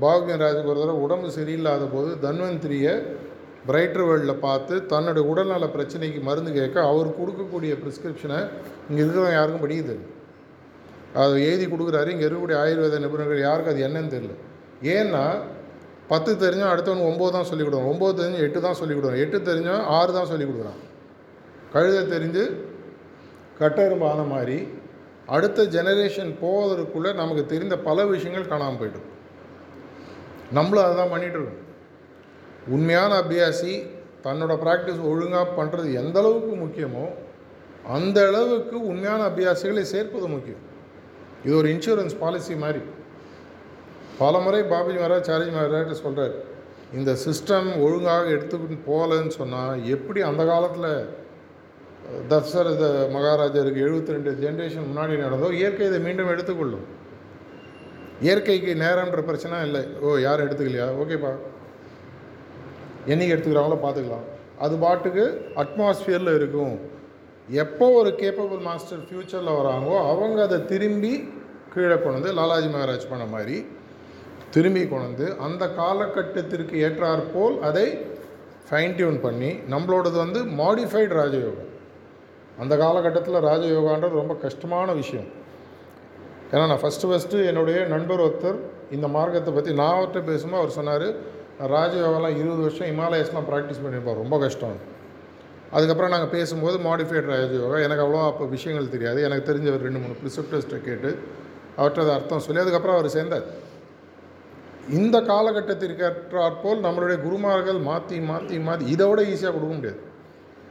[0.02, 2.92] பாகுஜன் ராஜுக்கு ஒரு தடவை உடம்பு சரியில்லாத போது தன்வந்திரியை
[3.68, 8.38] பிரைட்டர் வேர்ல்டில் பார்த்து தன்னுடைய உடல்நல பிரச்சனைக்கு மருந்து கேட்க அவர் கொடுக்கக்கூடிய ப்ரிஸ்கிரிப்ஷனை
[8.88, 9.96] இங்கே இருக்கிறவங்க யாருக்கும் படிக்கிறது
[11.20, 14.34] அதை எழுதி கொடுக்குறாரு இங்கே இருக்கக்கூடிய ஆயுர்வேத நிபுணர்கள் யாருக்கு அது என்னன்னு தெரியல.
[14.94, 15.24] ஏன்னா
[16.12, 19.82] பத்து தெரிஞ்சால் அடுத்தவன் ஒம்பது தான் சொல்லிக் கொடுக்குறான் ஒம்பது தெரிஞ்சு எட்டு தான் சொல்லிக் கொடுக்குறான் எட்டு தெரிஞ்சால்
[19.98, 20.80] ஆறு தான் சொல்லிக் கொடுக்குறான்.
[21.74, 22.44] கழுதை தெரிஞ்சு
[23.60, 24.58] கட்டெரும்பு ஆன மாதிரி
[25.36, 29.08] அடுத்த ஜெனரேஷன் போவதற்குள்ளே நமக்கு தெரிந்த பல விஷயங்கள் காணாமல் போய்டும்.
[30.56, 31.64] நம்மளும் அதை தான் பண்ணிகிட்ருக்கோம்
[32.74, 33.74] உண்மையான அபியாசி
[34.26, 37.04] தன்னோட ப்ராக்டிஸ் ஒழுங்காக பண்ணுறது எந்த அளவுக்கு முக்கியமோ
[37.96, 40.64] அந்த அளவுக்கு உண்மையான அபியாசிகளை சேர்ப்பது முக்கியம்.
[41.44, 42.80] இது ஒரு இன்சூரன்ஸ் பாலிசி மாதிரி.
[44.20, 46.36] பல முறை பாபுஜி மகாராஜ் சாரிஜி மகாராஜ் சொல்கிறார்
[46.98, 50.92] இந்த சிஸ்டம் ஒழுங்காக எடுத்துக்கிட்டு போகலன்னு சொன்னால் எப்படி அந்த காலத்தில்
[52.28, 52.84] தசரத
[53.16, 56.86] மகாராஜருக்கு எழுபத்தி ரெண்டு ஜென்ரேஷன் முன்னாடி நடந்தோ இயற்கை இதை மீண்டும் எடுத்துக்கொள்ளும்.
[58.26, 59.82] இயற்கைக்கு நேரம்ன்ற பிரச்சனை இல்லை.
[60.00, 60.86] ஓ யாரும் எடுத்துக்கலையா?
[61.02, 61.32] ஓகேப்பா.
[63.12, 64.26] என்னைக்கு எடுத்துக்கிறாங்களோ பார்த்துக்கலாம்.
[64.64, 65.24] அது பாட்டுக்கு
[65.62, 66.74] அட்மாஸ்ஃபியரில் இருக்கும்.
[67.62, 71.12] எப்போ ஒரு கேப்பபிள் மாஸ்டர் ஃப்யூச்சரில் வராங்களோ அவங்க அதை திரும்பி
[71.74, 73.56] கீழே கொண்டு வந்து லாலாஜி மகாராஜ் பண்ண மாதிரி
[74.54, 77.86] திரும்பி கொண்டு அந்த காலகட்டத்திற்கு ஏற்றாற்போல் அதை
[78.68, 81.70] ஃபைன் டியூன் பண்ணி நம்மளோடது வந்து மாடிஃபைடு ராஜயோகம்.
[82.62, 85.28] அந்த காலகட்டத்தில் ராஜயோகான்றது ரொம்ப கஷ்டமான விஷயம்.
[86.52, 88.58] ஏன்னா நான் ஃபஸ்ட்டு ஃபஸ்ட்டு என்னுடைய நண்பர் ஒருத்தர்
[88.96, 91.08] இந்த மார்க்கத்தை பற்றி நான் அவர்கிட்ட பேசும்போது அவர் சொன்னார்
[91.58, 94.78] நான் ராஜயோகாலாம் இருபது வருஷம் இமாலயஸ்லாம் ப்ராக்டிஸ் பண்ணியிருப்பார் ரொம்ப கஷ்டம்.
[95.76, 99.18] அதுக்கப்புறம் நாங்கள் பேசும்போது மாடிஃபைட் ராஜயோகா எனக்கு அவ்வளோ அப்போ விஷயங்கள் தெரியாது.
[99.28, 101.10] எனக்கு தெரிஞ்ச ஒரு ரெண்டு மூணு ப்ரிசப்டர்ஸ்ட்டை கேட்டு
[101.78, 103.48] அவர்கிட்ட அதை அர்த்தம் சொல்லி அதுக்கப்புறம் அவர் சேர்ந்தார்.
[104.98, 110.00] இந்த காலகட்டத்திற்கு ஏற்றாற்போல் நம்மளுடைய குருமார்கள் மாற்றி மாற்றி மாற்றி இதை விட ஈஸியாக கொடுக்க முடியாது.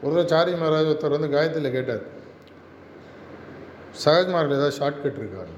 [0.04, 2.04] ஒரு தடவை சாரி மகாராஜ் ஒருத்தர் வந்து காயத்தில் கேட்டார்
[4.04, 5.54] சகஜ் மார்க்கில் ஏதாவது ஷார்ட்கட் இருக்காரு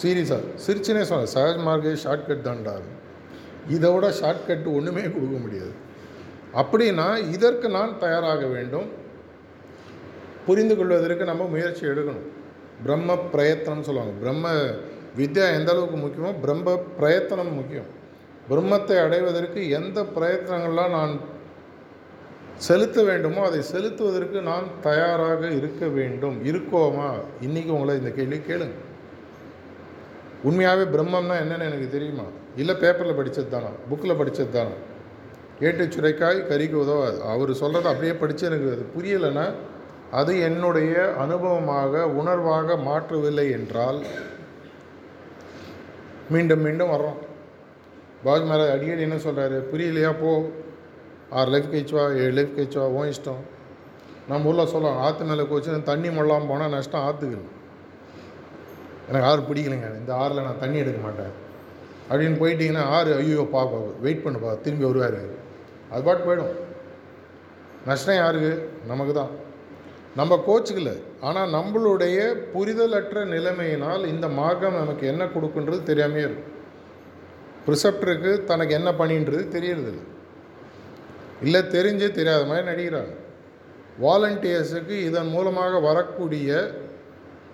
[0.00, 2.74] சீரியஸாக சிரிச்சுனே சொன்னார் சகஜ் மார்க்கே ஷார்ட்கட் தான்டா.
[3.76, 5.72] இதை விட ஷார்ட்கட் ஒன்றுமே கொடுக்க முடியாது.
[6.54, 8.88] அப்படின்னா இதற்கு நான் தயாராக வேண்டும்.
[10.46, 12.28] புரிந்து கொள்வதற்கு நம்ம முயற்சி எடுக்கணும்.
[12.82, 14.14] பிரம்ம பிரயத்தனம் சொல்லுவாங்க.
[14.20, 14.52] பிரம்ம
[15.16, 17.88] வித்யா எந்த அளவுக்கு முக்கியமோ பிரம்ம பிரயத்தனம் முக்கியம்.
[18.50, 21.20] பிரம்மத்தை அடைவதற்கு எந்த பிரயத்தனங்கள்லாம் நான்
[22.56, 26.44] செலுத்த வேண்டுமோ அதை செலுத்துவதற்கு நான் தயாராக இருக்க வேண்டும்.
[26.44, 27.08] இருக்கோமா?
[27.40, 28.76] இன்றைக்கி உங்களை இந்த கேள்வி கேளுங்க.
[30.42, 32.22] உண்மையாகவே பிரம்மம்னா என்னென்னு எனக்கு தெரியுமா?
[32.56, 34.70] இல்லை பேப்பரில் படித்தது தானா புக்கில் படித்தது தானா
[35.60, 37.22] ஏட்டு சுரைக்காய் கறிக்கு உதவாது.
[37.22, 39.46] அவர் சொல்கிறத அப்படியே படித்து எனக்கு அது புரியலைன்னா
[40.10, 43.98] அது என்னுடைய அனுபவமாக உணர்வாக மாற்றவில்லை என்றால்
[46.30, 47.18] மீண்டும் மீண்டும் வர்றோம்.
[48.24, 50.14] பாஜ் மகாராஜ் அடிக்கடி என்ன சொல்கிறாரு புரியலையா?
[50.20, 50.50] போ.
[51.30, 53.42] ஆறு லைஃப் கழிச்சுவா ஏழு லைஃப் கழிச்சுவா ஓ இஷ்டம்.
[54.28, 57.38] நம்ம ஊரில் சொல்லலாம் ஆற்று மேலே கோச்சு தண்ணி மொழாமல் போனால் நஷ்டம் ஆற்றுக்கு
[59.08, 59.98] எனக்கு ஆறு பிடிக்கலைங்க.
[59.98, 61.32] இந்த ஆறில் நான் தண்ணி எடுக்க மாட்டேன்.
[62.10, 65.39] அப்படின்னு போயிட்டீங்கன்னா ஆறு ஐயோ பா பா வெயிட் பண்ணுப்பா திரும்பி வருவார்.
[65.90, 66.54] அது பாட்டு போயிடும்.
[67.86, 68.68] நஷ்டம் யாருக்கு?
[68.86, 69.30] நமக்கு தான்
[70.16, 71.02] நம்ம கோச்சுக்கல.
[71.20, 76.58] ஆனால் நம்மளுடைய புரிதலற்ற நிலைமையினால் இந்த மார்க்கம் நமக்கு என்ன கொடுக்குன்றது தெரியாமே இருக்கும்.
[77.66, 80.02] ரிசப்டருக்கு தனக்கு என்ன பண்ணின்றது தெரியறதில்ல.
[81.42, 83.14] இல்லை தெரிஞ்சு தெரியாத மாதிரி நடிக்கிறாங்க.
[84.02, 86.70] வாலண்டியர்ஸுக்கு இதன் மூலமாக வரக்கூடிய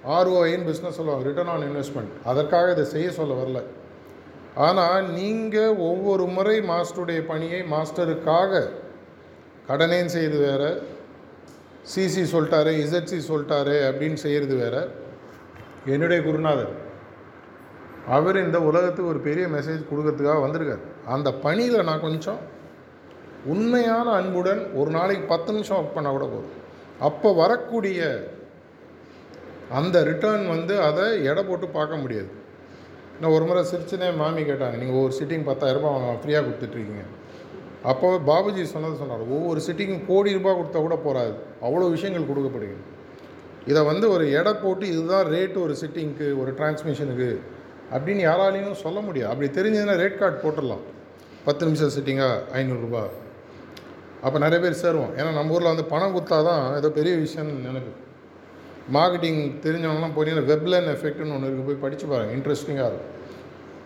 [0.08, 1.26] ஆர்ஓஐன்னு பிஸ்னஸ் சொல்லுவாங்க.
[1.26, 3.62] ரிட்டர்ன் ஆன் இன்வெஸ்ட்மெண்ட் அதற்காக இதை செய்ய சொல்ல வரல.
[4.64, 8.61] ஆனால் நீங்கள் ஒவ்வொரு முறை மாஸ்டருடைய பணியை மாஸ்டருக்காக
[9.68, 10.70] கடனேன்னு செய்கிறது வேறு
[11.92, 14.82] சிசி சொல்லிட்டாரு இசட்சி சொல்லிட்டாரு அப்படின்னு செய்கிறது வேறு.
[15.94, 16.72] என்னுடைய குருநாதர்
[18.16, 20.84] அவர் இந்த உலகத்துக்கு ஒரு பெரிய மெசேஜ் கொடுக்கறதுக்காக வந்திருக்கார்.
[21.14, 22.40] அந்த பணியில் நான் கொஞ்சம்
[23.54, 26.57] உண்மையான அன்புடன் ஒரு நாளைக்கு பத்து நிமிஷம் ஒர்க் பண்ணால் கூட போதும்.
[27.09, 28.00] அப்போ வரக்கூடிய
[29.78, 32.30] அந்த ரிட்டர்ன் வந்து அதை எடை போட்டு பார்க்க முடியாது.
[33.20, 35.90] நான் ஒரு முறை சிரிச்சுனே மாமி கேட்டாங்க நீங்கள் ஒவ்வொரு சிட்டிங் பத்தாயிரரூபா
[36.22, 37.04] ஃப்ரீயாக கொடுத்துட்ருக்கீங்க.
[37.90, 41.32] அப்போ பாபுஜி சொன்னது சொன்னார் ஒவ்வொரு சிட்டிக்கும் கோடி ரூபாய் கொடுத்தா கூட போகாது
[41.66, 42.84] அவ்வளோ விஷயங்கள் கொடுக்கப்படுகிறது.
[43.70, 47.30] இதை வந்து ஒரு எடை போட்டு இதுதான் ரேட்டு ஒரு சிட்டிங்க்கு ஒரு டிரான்ஸ்மிஷனுக்கு
[47.94, 49.30] அப்படின்னு யாராலையும் சொல்ல முடியாது.
[49.32, 50.84] அப்படி தெரிஞ்சதுன்னா ரேட் கார்டு போட்டுடலாம்.
[51.46, 52.28] பத்து நிமிஷம் சிட்டிங்கா
[52.60, 53.04] ஐநூறுரூபா
[54.26, 57.90] அப்போ நிறைய பேர் சேருவோம் ஏன்னா நம்ம ஊரில் வந்து பணம் கொடுத்தா தான் ஏதோ பெரிய விஷயம்னு எனக்கு
[58.95, 63.12] மார்க்கெட்டிங் தெரிஞ்சவங்கலாம் போனீங்கன்னா வெப்லன் எஃபெக்ட்னு ஒன்று இருக்குது போய் படித்து பாருங்கள் இன்ட்ரெஸ்டிங்காக இருக்கும்.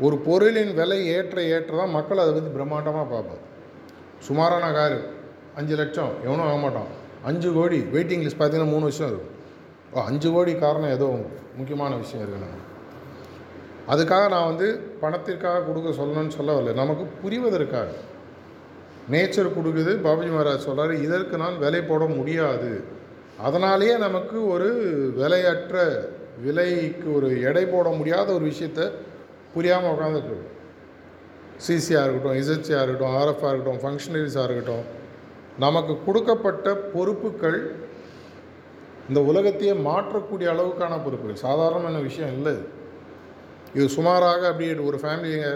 [0.06, 3.42] ஒரு பொருளின் விலை ஏற்ற ஏற்ற தான் மக்கள் அதை பற்றி பிரம்மாண்டமாக பார்ப்பாங்க.
[4.26, 4.98] சுமாரான காரு
[5.58, 6.90] அஞ்சு லட்சம் எவனும் ஆக மாட்டான்.
[7.28, 9.32] அஞ்சு கோடி வெயிட்டிங் லிஸ்ட் பார்த்தீங்கன்னா மூணு வருஷம் இருக்கும்.
[9.94, 11.08] ஓ அஞ்சு கோடி காரணம் ஏதோ
[11.58, 12.68] முக்கியமான விஷயம் இருக்கு
[13.92, 14.66] அதுக்காக நான் வந்து
[15.02, 17.90] பணத்திற்காக கொடுக்க சொல்லணும்னு சொல்ல வரல நமக்கு புரிவதற்காக.
[19.12, 22.70] நேச்சர் கொடுக்குது பாபுஜி மகாராஜ் சொல்கிறாரு இதற்கு நான் விலை போட முடியாது.
[23.42, 24.68] அதனாலேயே நமக்கு ஒரு
[25.18, 25.76] விலையற்ற
[26.44, 28.80] விலைக்கு ஒரு எடை போட முடியாத ஒரு விஷயத்த
[29.54, 30.36] புரியாமல் உட்காந்துட்டு
[31.66, 34.84] சிசியாக இருக்கட்டும் இசச்சியாக இருக்கட்டும் ஆர்எஃபாக இருக்கட்டும் ஃபங்க்ஷனரிஸாக இருக்கட்டும்
[35.58, 37.58] நமக்கு கொடுக்கப்பட்ட பொறுப்புகள்
[39.08, 41.42] இந்த உலகத்தையே மாற்றக்கூடிய அளவுக்கான பொறுப்புகள்.
[41.46, 42.52] சாதாரணமான விஷயம் இல்லை
[43.74, 43.88] இது.
[43.96, 45.48] சுமாராக அப்படியே ஒரு ஃபேமிலிங்க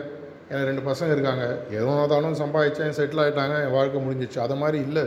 [0.49, 1.45] எனக்கு ரெண்டு பசங்க இருக்காங்க.
[1.77, 4.39] எதுவும் தானும் சம்பாதிச்சேன் செட்டில் ஆகிட்டாங்க என் வாழ்க்கை முடிஞ்சிச்சு.
[4.39, 5.05] அது மாதிரி இல்லை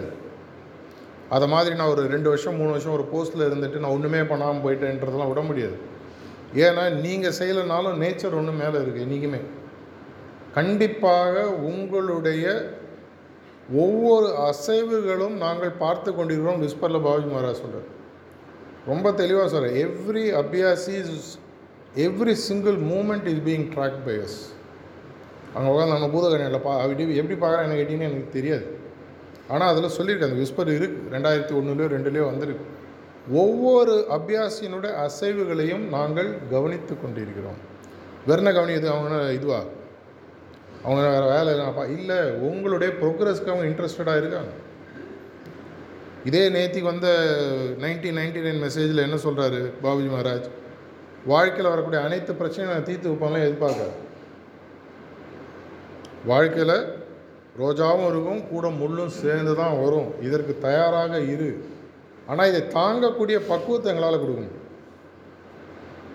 [1.36, 5.32] அதை மாதிரி நான் ஒரு ரெண்டு வருஷம் மூணு வருஷம் ஒரு போஸ்ட்டில் இருந்துட்டு நான் ஒன்றுமே பண்ணாமல் போயிட்டேன்றதெல்லாம்
[5.32, 5.78] விட முடியாது.
[6.66, 9.42] ஏன்னா நீங்கள் செய்யலைனாலும் நேச்சர் ஒன்று மேலே இருக்குது என்றைக்குமே
[10.58, 11.36] கண்டிப்பாக
[11.70, 12.46] உங்களுடைய
[13.86, 17.90] ஒவ்வொரு அசைவுகளும் நாங்கள் பார்த்து கொண்டிருக்கிறோம் விஸ்பரில் பாபி மகாராஜ் சொல்கிறார்
[18.92, 21.28] ரொம்ப தெளிவாக சொல்கிறேன் every abhyasi is
[22.06, 24.40] every single moment is being track by us
[25.56, 28.66] அங்கே உட்காந்து நம்ம பூதகணியில் பா அப்படி எப்படி பார்க்குறேன் என்ன கேட்டிங்கன்னு எனக்கு தெரியாது.
[29.50, 32.66] ஆனால் அதில் சொல்லியிருக்கேன் அந்த விஸ்பர் இருக்குது ரெண்டாயிரத்தி ஒன்றுலையோ ரெண்டுலேயோ வந்திருக்கு.
[33.42, 37.60] ஒவ்வொரு அபியாசியினுடைய அசைவுகளையும் நாங்கள் கவனித்து கொண்டிருக்கிறோம்.
[38.28, 39.60] வெறுன கவனியது அவங்க இதுவா?
[40.84, 42.20] அவங்க வேறு வேலை இல்லைனாப்பா இல்லை
[42.50, 44.54] உங்களுடைய ப்ரோக்ரஸ்க்கு அவங்க இன்ட்ரெஸ்டடாக இருக்காங்க.
[46.30, 47.10] இதே நேத்திக்கு வந்த
[47.84, 50.48] நைன்டீன் நைன்டி நைன் மெசேஜில் என்ன சொல்கிறாரு பாபுஜி மகாராஜ்?
[51.32, 54.06] வாழ்க்கையில் வரக்கூடிய அனைத்து பிரச்சனையும் நான் தீர்த்து வைப்பாங்க எதிர்பார்க்க
[56.26, 56.78] வாழ்க்கையில்
[57.62, 60.10] ரோஜாவும் இருக்கும் கூட முள்ளும் சேர்ந்து தான் வரும்.
[60.28, 61.50] இதற்கு தயாராக இரு.
[62.32, 64.56] ஆனால் இதை தாங்கக்கூடிய பக்குவத்தை எங்களால் கொடுக்கணும்.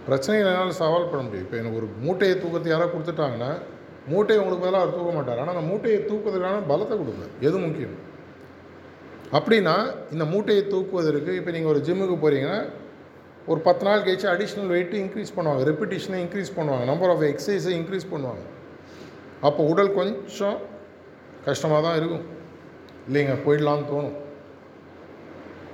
[0.07, 1.45] பிரச்சனைகள் என்னால் சவால் பண்ண முடியும்.
[1.47, 3.51] இப்போ எனக்கு ஒரு மூட்டையை தூக்கத்தை யாராவது கொடுத்துட்டாங்கன்னா
[4.13, 5.41] மூட்டையை உங்களுக்கு பதிலாக அவர் தூக்க மாட்டார்.
[5.43, 7.97] ஆனால் அந்த மூட்டையை தூக்குவதற்கான பலத்தை கொடுங்க எது முக்கியம்?
[9.39, 9.77] அப்படின்னா
[10.15, 12.61] இந்த மூட்டையை தூக்குவதற்கு இப்போ நீங்கள் ஒரு ஜிம்முக்கு போகிறீங்கன்னா
[13.53, 15.63] ஒரு பத்து நாள் கழிச்சு அடிஷ்னல் வெயிட்டு இன்க்ரீஸ் பண்ணுவாங்க.
[15.71, 16.85] ரெப்பிட்டேஷனை இன்க்ரீஸ் பண்ணுவாங்க.
[16.91, 18.45] நம்பர் ஆஃப் எக்ஸசைஸை இன்க்ரீஸ் பண்ணுவாங்க.
[19.49, 20.59] அப்போ உடல் கொஞ்சம்
[21.47, 22.27] கஷ்டமாக தான் இருக்கும்.
[23.09, 24.19] இல்லைங்க போயிடலாம்னு தோணும்.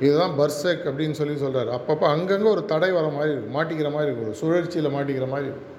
[0.07, 4.29] இதுதான் பர்செக் அப்படின்னு சொல்லி சொல்கிறார் அப்பப்போ அங்கங்கே ஒரு தடை வர மாதிரி இருக்கும் மாட்டிக்கிற மாதிரி இருக்கும்
[4.29, 5.77] ஒரு சுழற்சியில் மாட்டிக்கிற மாதிரி இருக்கும்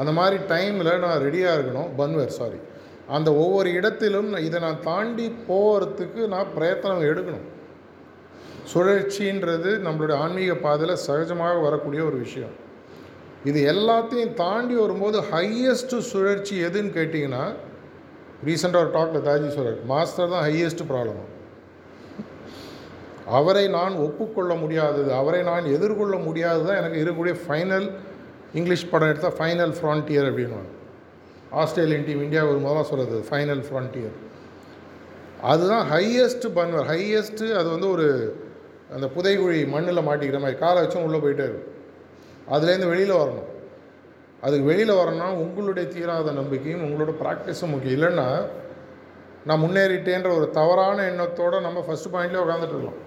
[0.00, 2.60] அந்த மாதிரி டைமில் நான் ரெடியாக இருக்கணும் பன்வர் சாரி
[3.16, 7.46] அந்த ஒவ்வொரு இடத்திலும் இதை நான் தாண்டி போகிறதுக்கு நான் பிரயத்தனம் எடுக்கணும்.
[8.72, 12.54] சுழற்சின்றது நம்மளுடைய ஆன்மீக பாதையில் சகஜமாக வரக்கூடிய ஒரு விஷயம்.
[13.50, 17.44] இது எல்லாத்தையும் தாண்டி வரும்போது ஹையஸ்ட்டு சுழற்சி எதுன்னு கேட்டிங்கன்னா
[18.46, 21.28] ரீசெண்டாக ஒரு டாக்டர் தாஜி சொல்கிறார் மாஸ்டர் தான் ஹையஸ்ட் ப்ராப்ளம்
[23.38, 27.86] அவரை நான் ஒப்புக்கொள்ள முடியாதது அவரை நான் எதிர்கொள்ள முடியாதது தான் எனக்கு இருக்கக்கூடிய ஃபைனல்
[28.58, 30.62] இங்கிலீஷ் படம் எடுத்தால் ஃபைனல் ஃப்ரான்டியர் அப்படின்னு
[31.60, 34.16] ஆஸ்திரேலியன் டீம் இந்தியா ஒரு முதலாக சொல்கிறது ஃபைனல் ஃப்ரான்டியர்
[35.50, 36.88] அதுதான் ஹையஸ்ட் பன்வர்.
[36.92, 38.06] ஹையஸ்ட்டு அது வந்து ஒரு
[38.94, 41.68] அந்த புதைகுழி மண்ணில் மாட்டிக்கிற மாதிரி காலை வச்சும் உள்ளே போயிட்டே இருக்கும்.
[42.54, 43.49] அதுலேருந்து வெளியில் வரணும்.
[44.44, 47.96] அதுக்கு வெளியில் வரணும்னா உங்களுடைய தீராத நம்பிக்கையும் உங்களோட ப்ராக்டிஸும் முக்கியம்.
[47.98, 48.28] இல்லைன்னா
[49.48, 53.00] நான் முன்னேறிட்டேன்ற ஒரு தவறான எண்ணத்தோடு நம்ம ஃபஸ்ட் பாயிண்ட்லேயே உட்காந்துட்டு இருக்கலாம்.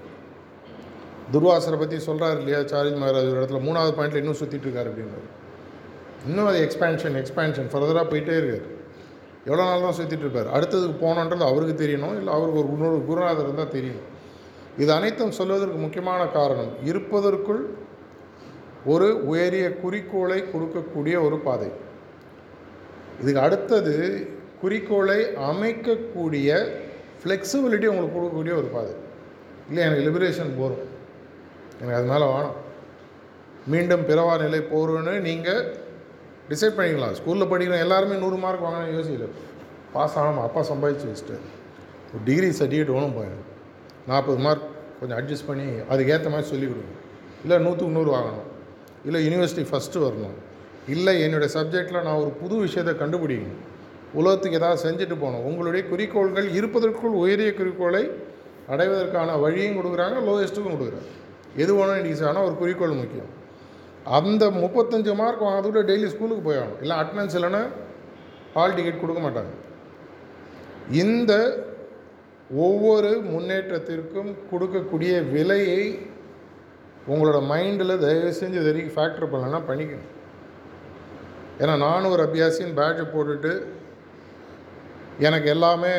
[1.33, 2.59] துர்வாசரை பற்றி சொல்கிறாரு இல்லையா?
[2.71, 5.29] சாரிஜ் மகாராஜ் ஒரு இடத்துல மூணாவது பாயிண்டில் இன்னும் சுற்றிட்டு இருக்காரு அப்படின்னு
[6.27, 8.67] இன்னும் அது எக்ஸ்பேன்ஷன் எக்ஸ்பேன்ஷன் ஃபர்தராக போயிட்டே இருக்கார்.
[9.47, 10.49] எவ்வளோ நாள் தான் சுற்றிட்டு இருப்பார்?
[10.57, 12.13] அடுத்ததுக்கு போகணுன்றது அவருக்கு தெரியணும்.
[12.19, 14.09] இல்லை அவருக்கு ஒரு இன்னொரு குருநாதர் இருந்தால் தெரியணும்.
[14.83, 17.63] இது அனைத்தும் சொல்வதற்கு முக்கியமான காரணம் இருப்பதற்குள்
[18.85, 21.69] ஒரு உயரிய குறிக்கோளை கொடுக்கக்கூடிய ஒரு பாதை.
[23.21, 23.95] இதுக்கு அடுத்தது
[24.61, 25.19] குறிக்கோளை
[25.51, 26.49] அமைக்கக்கூடிய
[27.21, 28.93] ஃப்ளெக்சிபிலிட்டி உங்களுக்கு கொடுக்கக்கூடிய ஒரு பாதை.
[29.67, 30.83] இல்லை எனக்கு லிபரேஷன் போகும்
[31.81, 32.57] எனக்கு அது மேலே வேணும்.
[33.67, 35.75] மீண்டும் பிறவா நிலை போகிறோன்னு நீங்கள்
[36.49, 37.15] டிசைட் பண்ணிக்கலாம்.
[37.19, 39.27] ஸ்கூலில் படிக்கிற எல்லாருமே நூறு மார்க் வாங்கணும்னு யோசிக்கல.
[39.93, 41.37] பாஸ் ஆகணும் அப்பா சம்பாதிச்சு வச்சுட்டு.
[42.13, 43.45] ஒரு டிகிரி சர்டிஃபிகேட் வேணும் போயிடும்
[44.07, 44.67] நாற்பது மார்க்
[44.99, 46.95] கொஞ்சம் அட்ஜஸ்ட் பண்ணி அதுக்கேற்ற மாதிரி சொல்லிக் கொடுங்க.
[47.43, 48.51] இல்லை நூற்றுக்கு நூறு வாங்கணும்.
[49.05, 50.35] இல்லை யூனிவர்சிட்டி ஃபஸ்ட்டு வரணும்.
[50.93, 53.61] இல்லை என்னுடைய சப்ஜெக்டில் நான் ஒரு புது விஷயத்தை கண்டுபிடிக்கணும்.
[54.19, 55.45] உலகத்துக்கு ஏதாவது செஞ்சுட்டு போகணும்.
[55.49, 58.03] உங்களுடைய குறிக்கோள்கள் இருப்பதற்குள் உயரிய குறிக்கோளை
[58.73, 61.09] அடைவதற்கான வழியும் கொடுக்குறாங்க லோயஸ்ட்டுக்கும் கொடுக்குறாங்க.
[61.63, 63.31] எது வேணும் இன்றைக்கி ஆனால் ஒரு குறிக்கோள் முக்கியம்.
[64.17, 66.79] அந்த முப்பத்தஞ்சு மார்க் வாங்கிறதுக்குள்ள டெய்லி ஸ்கூலுக்கு போய் ஆகணும்.
[66.81, 67.61] இல்லை அட்டண்டன்ஸ் இல்லைன்னா
[68.55, 69.53] ஹால் டிக்கெட் கொடுக்க மாட்டாங்க.
[71.03, 71.33] இந்த
[72.65, 75.83] ஒவ்வொரு முன்னேற்றத்திற்கும் கொடுக்கக்கூடிய விலையை
[77.11, 80.09] உங்களோட மைண்டில் தயவு செஞ்சு இது வரைக்கும் ஃபேக்டர் பண்ணலன்னா பண்ணிக்கணும்.
[81.61, 83.53] ஏன்னா நானும் ஒரு அபியாசின்னு பேட்ஜை போட்டுட்டு
[85.27, 85.93] எனக்கு எல்லாமே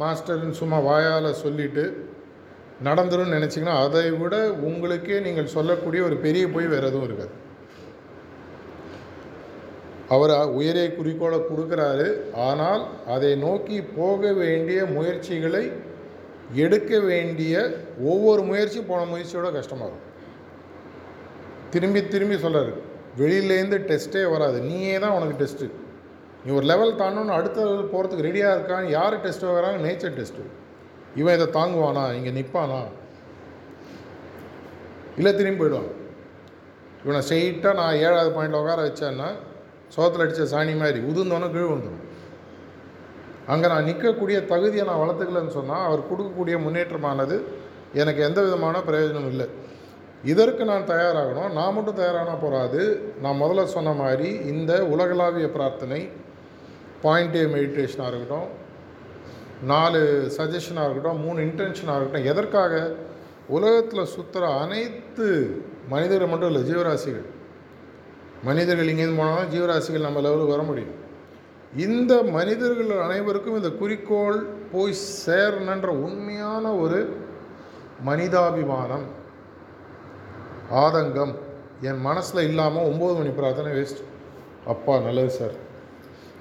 [0.00, 1.84] மாஸ்டர்னு சும்மா வாயால் சொல்லிவிட்டு
[2.86, 4.36] நடந்துரும்னு நினச்சிங்கன்னா அதை விட
[4.68, 7.34] உங்களுக்கே நீங்கள் சொல்லக்கூடிய ஒரு பெரிய போய் வேறு எதுவும் இருக்காது.
[10.14, 12.06] அவர் உயரிய குறிக்கோளை கொடுக்குறாரு.
[12.48, 12.82] ஆனால்
[13.14, 15.64] அதை நோக்கி போக வேண்டிய முயற்சிகளை
[16.64, 17.54] எடுக்க வேண்டிய
[18.10, 20.08] ஒவ்வொரு முயற்சியும் போன முயற்சியோட கஷ்டமாக இருக்கும்.
[21.74, 22.72] திரும்பி திரும்பி சொல்கிறாரு
[23.20, 24.58] வெளியிலேருந்து டெஸ்ட்டே வராது.
[24.70, 25.70] நீயே தான் உனக்கு டெஸ்ட்டு
[26.44, 29.80] நீ ஒரு லெவல் தாண்டணும்னு அடுத்த லெவல் போகிறதுக்கு ரெடியாக இருக்கான்னு யார் டெஸ்ட் வைக்கிறாங்க?
[29.86, 30.50] நேச்சர் டெஸ்ட்டு
[31.20, 32.04] இவன் இதை தாங்குவானா?
[32.18, 32.80] இங்கே நிற்பானா
[35.18, 35.90] இல்லை திரும்பி போயிடுவான்.
[37.04, 39.28] இவனை ஸ்ட்ரெயிட்டாக நான் ஏழாவது பாயிண்டில் உட்கார வச்சேன்னா
[39.94, 42.02] சோத்தில் அடித்த சாணி மாதிரி உதிர்ந்தோன்னே கீழ் வந்துடும்
[43.46, 47.44] அங்கே நான் நிற்கக்கூடிய தகுதியை நான் வளர்த்துக்கலன்னு சொன்னால் அவர் கொடுக்கக்கூடிய முன்னேற்றமானது
[47.92, 49.46] எனக்கு எந்த விதமான பிரயோஜனம் இல்லை.
[50.24, 51.52] இதற்கு நான் தயாராகணும்.
[51.52, 56.08] நான் மட்டும் தயாரான போகாது நான் முதல்ல சொன்ன மாதிரி இந்த உலகளாவிய பிரார்த்தனை
[57.02, 58.48] பாயிண்ட் ஏ மெடிடேஷனாக இருக்கட்டும்
[59.62, 62.96] நாலு சஜஷனாக இருக்கட்டும் மூணு இன்டென்ஷனாக இருக்கட்டும் எதற்காக?
[63.48, 65.28] உலகத்தில் சுற்றுற அனைத்து
[65.88, 67.26] மனிதர்கள் மட்டும் இல்லை ஜீவராசிகள்.
[68.44, 71.01] மனிதர்கள் இங்கேருந்து போனால் தான் ஜீவராசிகள் நம்ம லெவலுக்கு வர முடியும்.
[71.76, 74.38] இந்த மனிதர்கள் அனைவருக்கும் இந்த குறிக்கோள்
[74.72, 74.94] போய்
[75.26, 76.98] சேரணுன்ற உண்மையான ஒரு
[78.06, 79.06] மனிதாபிமானம்.
[80.70, 81.34] ஆதங்கம்.
[81.80, 84.02] என் மனசில் இல்லாமல் ஒம்பது மணி பிரார்த்தனை வேஸ்ட்
[84.66, 85.56] அப்பா நல்லது சார்.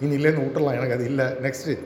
[0.01, 1.25] இன்னிலேருந்து விட்டுடலாம் எனக்கு அது இல்லை.
[1.25, 1.77] நெக்ஸ்ட்டு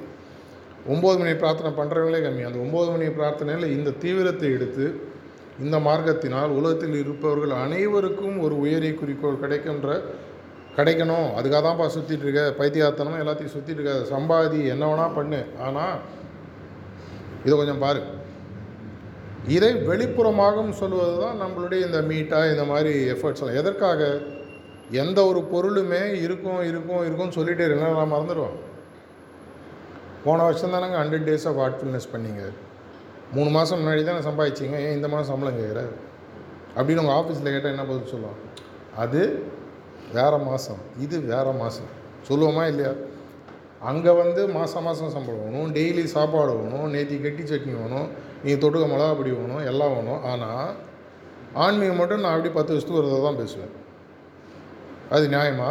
[0.87, 2.43] ஒம்பது மணி பிரார்த்தனை பண்ணுறவங்களே கம்மி.
[2.45, 5.13] அந்த ஒம்பது மணி பிரார்த்தனையில் இந்த தீவிரத்தை எடுத்து
[5.59, 10.01] இந்த மார்க்கத்தினால் உலகத்தில் இருப்பவர்கள் அனைவருக்கும் ஒரு உயரிய குறிக்கோள் கிடைக்கின்ற
[10.77, 11.27] கிடைக்கணும்.
[11.37, 12.53] அதுக்காக தான்ப்பா சுற்றிட்டு இருக்க.
[12.63, 14.17] எல்லாத்தையும் சுற்றிட்டு இருக்க.
[14.17, 15.45] சம்பாதி என்ன வேணால் பண்ணு.
[15.61, 15.97] ஆனால்
[17.45, 18.01] இதை கொஞ்சம் பாரு.
[19.47, 23.55] இதை வெளிப்புறமாகவும் சொல்வது தான் நம்மளுடைய இந்த மீட்டாக இந்த மாதிரி எஃபர்ட்ஸ் எல்லாம்.
[23.55, 24.19] எதற்காக?
[24.91, 28.57] எந்த ஒரு பொருளுமே இருக்கும் இருக்கும் இருக்கும்னு சொல்லிட்டே இருந்தா நான் மறந்துடுவோம்
[30.23, 32.43] போன வருஷம் தானேங்க ஹண்ட்ரட் டேஸ் ஆஃப் ஹார்ட்ஃபுல்னஸ் பண்ணீங்க.
[33.33, 34.79] மூணு மாதம் முன்னாடி தான் சம்பாதிச்சிங்க.
[34.79, 35.81] ஏன் இந்த மாதம் சம்பளம் கேட்குற?
[36.77, 38.39] அப்படின்னு உங்கள் ஆஃபீஸில் கேட்டால் என்ன பதில் சொல்லுவோம்
[38.97, 39.43] அது
[40.17, 41.91] வேறு மாதம் இது வேறு மாதம்
[42.27, 42.93] சொல்லுவோமா இல்லையா?
[43.89, 48.07] அங்கே வந்து மாதம் மாதம் சம்பளம் வேணும் டெய்லி சாப்பாடு வேணும் நேத்தி கட்டி சட்னி வேணும்
[48.45, 50.21] நீ தொட்டுக்க மிளகா பொடி வேணும் எல்லாம் வேணும்.
[50.31, 50.69] ஆனால்
[51.63, 53.73] ஆன்மீகம் மட்டும் நான் அப்படி பத்து வருஷத்துக்கு ஒரு தான் பேசுவேன்.
[55.15, 55.69] அது நியாயமா?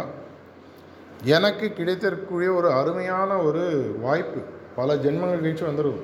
[1.35, 3.63] எனக்கு கிடைத்திருக்கக்கூடிய ஒரு அருமையான ஒரு
[4.05, 4.39] வாய்ப்பு
[4.77, 6.01] பல ஜென்மங்கள் கழிச்சு வந்துடும்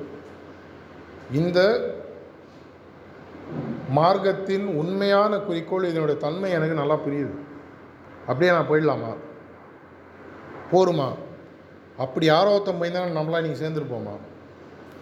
[1.39, 1.59] இந்த
[3.97, 7.33] மார்க்கத்தின் உண்மையான குறிக்கோள் இதனுடைய தன்மை எனக்கு நல்லா புரியுது.
[8.31, 9.11] அப்படியே நான் போயிடலாமா?
[10.71, 11.07] போருமா?
[12.03, 14.13] அப்படி யாரோ ஒருத்தன் போயிருந்தா நம்மளாம் இன்றைக்கி சேர்ந்துருப்போமா?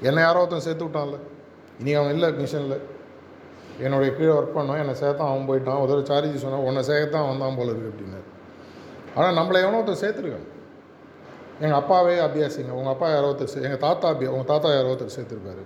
[0.08, 1.18] என்னை யாரோ ஒருத்தன் சேர்த்து விட்டான்ல.
[1.80, 2.80] இனி அவன் இல்லை மிஷனில்.
[3.86, 4.80] என்னுடைய கீழே ஒர்க் பண்ணோம்.
[4.84, 5.82] என்னை சேர்த்தான் அவன் போயிட்டான்.
[5.82, 8.28] ஒரு சார்ஜி சொன்னான் உன்னை சேர்த்தான் வந்தான் போல இருக்கு அப்படின்னாரு.
[9.16, 10.48] ஆனால் நம்மளை எவனோ ஒருத்தர் சேர்த்துருக்கான்.
[11.64, 12.74] எங்கள் அப்பாவே அபியாசிங்க.
[12.80, 15.64] உங்கள் அப்பா யாரோ ஒருத்தர் சே எங்கள் தாத்தா அபியா உங்கள் தாத்தா யாரோ ஒருத்தர் சேர்த்துருப்பாரு.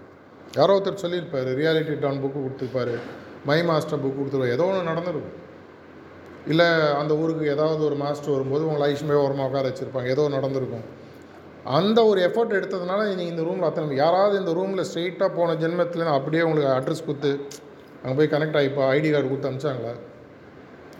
[0.55, 1.49] யாரோ ஒருத்தர் சொல்லியிருப்பார்.
[1.59, 2.95] ரியாலிட்டி டான் புக்கு கொடுத்துருப்பாரு.
[3.45, 5.37] மை மாஸ்டர் புக்கு கொடுத்துருவாரு ஏதோ ஒன்று நடந்திருக்கும்.
[6.51, 6.67] இல்லை
[7.01, 10.09] அந்த ஊருக்கு ஏதாவது ஒரு மாஸ்டர் வரும்போது உங்களை ஐஷ்மே ஓரமாக உட்கார வச்சுருப்பாங்க.
[10.13, 10.85] ஏதோ நடந்திருக்கும்.
[11.77, 16.43] அந்த ஒரு எஃபர்ட் எடுத்ததுனால நீங்கள் இந்த ரூமில் அத்தனை யாராவது இந்த ரூமில் ஸ்ட்ரெயிட்டாக போன ஜென்மத்துலேருந்து அப்படியே
[16.47, 17.31] உங்களுக்கு அட்ரஸ் கொடுத்து
[18.01, 19.93] அங்கே போய் கனெக்ட் ஆகிப்பா ஐடி கார்டு கொடுத்து அனுப்பிச்சாங்களா?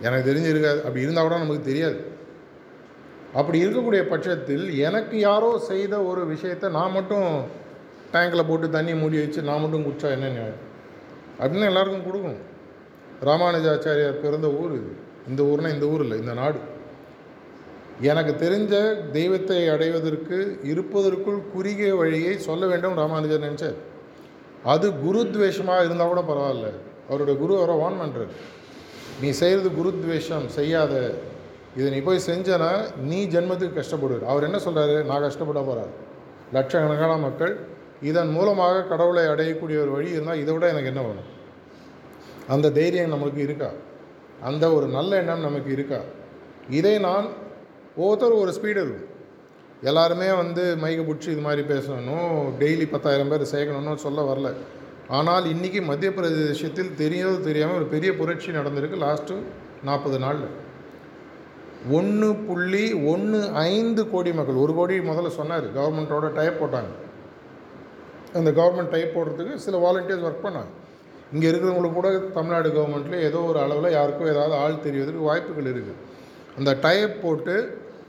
[0.06, 1.98] எனக்கு தெரிஞ்சிருக்காது அப்படி இருந்தால் கூட நமக்கு தெரியாது.
[3.40, 7.28] அப்படி இருக்கக்கூடிய பட்சத்தில் எனக்கு யாரோ செய்த ஒரு விஷயத்தை நான் மட்டும்
[8.14, 10.60] டேங்கில் போட்டு தண்ணி மூடி வச்சு நான் மட்டும் குடிச்சா என்ன நியாயம்?
[11.40, 12.44] அப்படின்னு எல்லாருக்கும் கொடுக்கணும்.
[13.28, 14.92] ராமானுஜாச்சாரியார் பிறந்த ஊர் இது.
[15.30, 16.58] இந்த ஊர்னால் இந்த ஊர் இல்லை இந்த நாடு.
[18.10, 18.74] எனக்கு தெரிஞ்ச
[19.10, 20.38] தெய்வத்தை அடைவதற்கு
[20.72, 23.78] இருப்பதற்குள் குறுகிய வழியை சொல்ல வேண்டும் ராமானுஜர் நினச்சார்.
[24.72, 26.68] அது குருத்வேஷமாக இருந்தால் கூட பரவாயில்ல.
[27.08, 28.34] அவருடைய குரு அவரை வான் பண்ணுறாரு
[29.20, 30.92] நீ செய்கிறது குருத்வேஷம் செய்யாத.
[31.78, 32.70] இதை நீ போய் செஞ்சனா
[33.10, 34.26] நீ ஜென்மத்துக்கு கஷ்டப்படுவார்.
[34.32, 35.92] அவர் என்ன சொல்கிறாரு நான் கஷ்டப்பட போகிறார்
[36.56, 37.54] லட்சக்கணக்கான மக்கள்
[38.10, 41.28] இதன் மூலமாக கடவுளை அடையக்கூடிய ஒரு வழி இருந்தால் இதை விட எனக்கு என்ன வேணும்?
[42.54, 43.70] அந்த தைரியம் நம்மளுக்கு இருக்கா?
[44.44, 45.98] அந்த ஒரு நல்ல எண்ணம் நமக்கு இருக்கா?
[46.70, 47.26] இதை நான்
[47.96, 49.12] ஒவ்வொருத்தரும் ஒரு ஸ்பீடு இருக்கும்.
[49.82, 52.36] எல்லாருமே வந்து மைக்கை பிடிச்சி இது மாதிரி பேசணும்.
[52.58, 54.50] டெய்லி பத்தாயிரம் பேர் சேர்க்கணும்னு சொல்ல வரல.
[55.08, 59.42] ஆனால் இன்றைக்கி மத்திய பிரதேசத்தில் தெரியாதோ தெரியாமல் ஒரு பெரிய புரட்சி நடந்திருக்கு லாஸ்ட்டு
[59.84, 60.46] நாற்பது நாளில்.
[61.90, 66.92] ஒன்று புள்ளி ஒன்று ஐந்து கோடி மக்கள் ஒரு கோடி முதல்ல சொன்னார் கவர்மெண்ட்டோட டைப் போட்டாங்க.
[68.34, 70.72] அந்த கவர்மெண்ட் டைப் போடுறதுக்கு சில வாலண்டியர்ஸ் ஒர்க் பண்ணாங்க.
[71.32, 76.00] இங்கே இருக்கிறவங்களுக்கு கூட தமிழ்நாடு கவர்மெண்ட்டில் ஏதோ ஒரு அளவில் யாருக்கும் ஏதாவது ஆள் தெரிவதற்கு வாய்ப்புகள் இருக்குது
[76.58, 77.54] அந்த டைப் போட்டு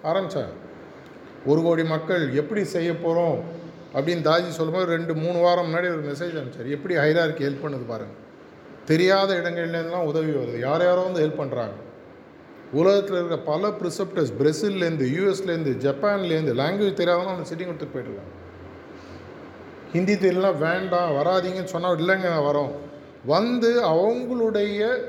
[0.09, 0.53] ஆரம்பித்தாங்க
[1.51, 3.37] ஒரு கோடி மக்கள் எப்படி செய்ய போகிறோம்
[3.95, 6.71] அப்படின்னு தாஜி சொல்லும்போது ரெண்டு மூணு வாரம் முன்னாடி ஒரு மெசேஜ் அனுப்பிச்சார்.
[6.75, 8.21] எப்படி ஹைராருக்கு ஹெல்ப் பண்ணுது பாருங்கள்
[8.91, 10.57] தெரியாத இடங்கள்லேருந்துலாம் உதவி வருது.
[10.67, 11.75] யார் யாரோ வந்து ஹெல்ப் பண்ணுறாங்க
[12.79, 18.33] உலகத்தில் இருக்க பல ப்ரிசெப்டர்ஸ் பிரசில்லேருந்து யூஎஸ்லேருந்து ஜப்பான்லேருந்து லாங்குவேஜ் தெரியாதவங்க அவங்க சிட்டிங் கொடுத்துட்டு போயிட்டுருக்காங்க
[19.93, 22.71] ஹிந்தி தெரியலாம் வேண்டாம் வராதீங்கன்னு சொன்னால் இல்லைங்க நான் வரோம்.
[23.25, 25.03] வந்து அவங்களுடைய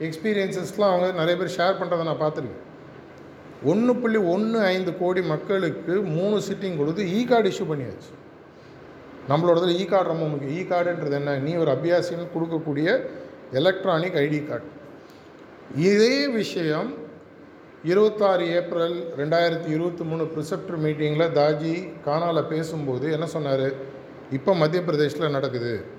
[0.00, 2.60] எக்ஸ்பீரியன்சஸ்லாம் அவங்க நிறைய பேர் ஷேர் பண்ணுறதை நான் பார்த்துருக்கேன்.
[3.64, 8.12] ஒன்று புள்ளி ஒன்று ஐந்து கோடி மக்களுக்கு மூணு சிட்டிங் கொடுத்து இ கார்டு இஷ்யூ பண்ணியாச்சு.
[9.28, 10.54] நம்மளோட இ e கார்டு ரொம்ப முக்கியம்.
[10.54, 11.38] E இ கார்டுன்றது என்ன?
[11.38, 13.08] நீ ஒரு அபியாசின்னு கொடுக்கக்கூடிய
[13.52, 14.68] எலக்ட்ரானிக் ஐடி கார்டு
[15.76, 17.00] இதே விஷயம்
[17.84, 23.72] இருபத்தாறு ஏப்ரல் ரெண்டாயிரத்தி இருபத்தி மூணு ப்ரிசெப்டர் மீட்டிங்கில் தாஜி கானாவில் பேசும்போது என்ன சொன்னார்?
[24.30, 25.91] இப்போ மத்திய பிரதேசில் நடக்குது.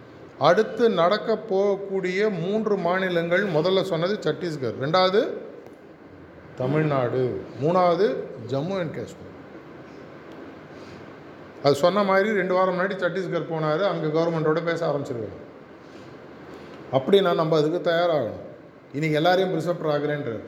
[0.50, 5.22] அடுத்து நடக்க போகக்கூடிய மூன்று மாநிலங்கள் முதல்ல சொன்னது சத்தீஸ்கர் ரெண்டாவது
[6.62, 7.22] தமிழ்நாடு.
[7.62, 8.08] மூணாவது
[8.52, 9.30] ஜம்மு அண்ட் காஷ்மீர்.
[11.66, 15.38] அது சொன்ன மாதிரி ரெண்டு வாரம் முன்னாடி சத்தீஸ்கர் போனார் அங்கே கவர்மெண்ட்டோட பேச ஆரம்பிச்சிருக்காரு.
[16.98, 18.42] அப்படின்னா நம்ம அதுக்கு தயாராகணும்.
[18.96, 20.44] இன்றைக்கி எல்லாரையும் ப்ரிசப்டர் ஆகிறேன்றார்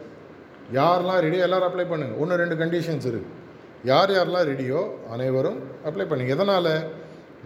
[0.79, 3.33] யாரெல்லாம் ரெடியோ எல்லோரும் அப்ளை பண்ணுங்கள் ஒன்று ரெண்டு கண்டிஷன்ஸ் இருக்குது
[3.91, 4.79] யார் யாரெல்லாம் ரெடியோ
[5.13, 6.73] அனைவரும் அப்ளை பண்ணுங்கள் எதனால்?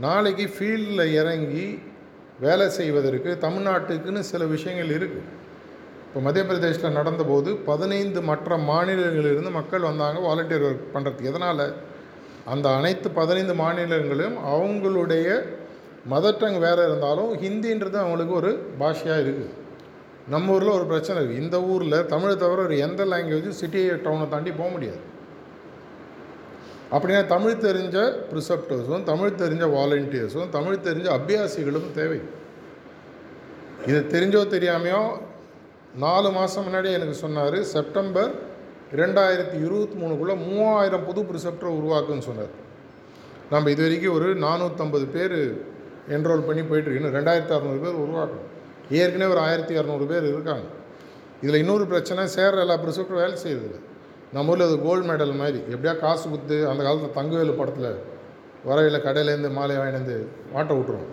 [0.05, 1.65] நாளைக்கு ஃபீல்டில் இறங்கி
[2.39, 5.27] வேலை செய்வதற்கு தமிழ்நாட்டுக்குன்னு சில விஷயங்கள் இருக்குது
[6.05, 11.65] இப்போ மத்திய பிரதேசில் நடந்தபோது பதினைந்து மற்ற மாநிலங்களிலிருந்து மக்கள் வந்தாங்க வாலண்டியர் ஒர்க் பண்ணுறதுக்கு எதனால்?
[12.45, 15.27] அந்த அனைத்து பதினைந்து மாநிலங்களும் அவங்களுடைய
[16.09, 19.55] மதர் டங் வேறு இருந்தாலும் ஹிந்தின்றது அவங்களுக்கு ஒரு பாஷையாக இருக்குது
[20.27, 24.51] நம்ம ஊரில் ஒரு பிரச்சனை இருக்குது இந்த ஊரில் தமிழை தவிர ஒரு எந்த லாங்குவேஜும் சிட்டி டவுனை தாண்டி
[24.51, 25.01] போக முடியாது.
[26.95, 27.97] அப்படின்னா தமிழ் தெரிஞ்ச
[28.29, 32.19] ப்ரிசப்டர்ஸும் தமிழ் தெரிஞ்ச வாலண்டியர்ஸும் தமிழ் தெரிஞ்ச அபியாசிகளும் தேவை.
[33.89, 35.01] இது தெரிஞ்சோ தெரியாமையோ
[36.03, 38.31] நாலு மாதம் முன்னாடி எனக்கு சொன்னார் செப்டம்பர்
[39.01, 42.53] ரெண்டாயிரத்தி இருபத்தி மூணுக்குள்ளே மூவாயிரம் புது ப்ரிசெப்டரை உருவாக்குன்னு சொன்னார்.
[43.53, 45.37] நம்ம இது வரைக்கும் ஒரு நானூற்றம்பது பேர்
[46.15, 48.49] என்ரோல் பண்ணி போயிட்டுருக்கு ரெண்டாயிரத்தி அறநூறு பேர் உருவாக்கணும்.
[48.99, 50.67] ஏற்கனவே ஒரு ஆயிரத்தி இரநூறு பேர் இருக்காங்க.
[51.43, 53.69] இதில் இன்னொரு பிரச்சனை சேர்ற எல்லா ப்ரிசெப்டரும் வேலை செய்யுது
[54.35, 55.59] நம்ம ஊரில் அது கோல்டு மெடல் மாதிரி.
[55.73, 57.91] எப்படியா காசு குத்து அந்த காலத்தில் தங்கவேலு படத்தில்
[58.69, 60.15] வரையில் கடையிலேருந்து மாலை வாங்கிட்டு
[60.55, 61.09] வாட்டை விட்ருவோம்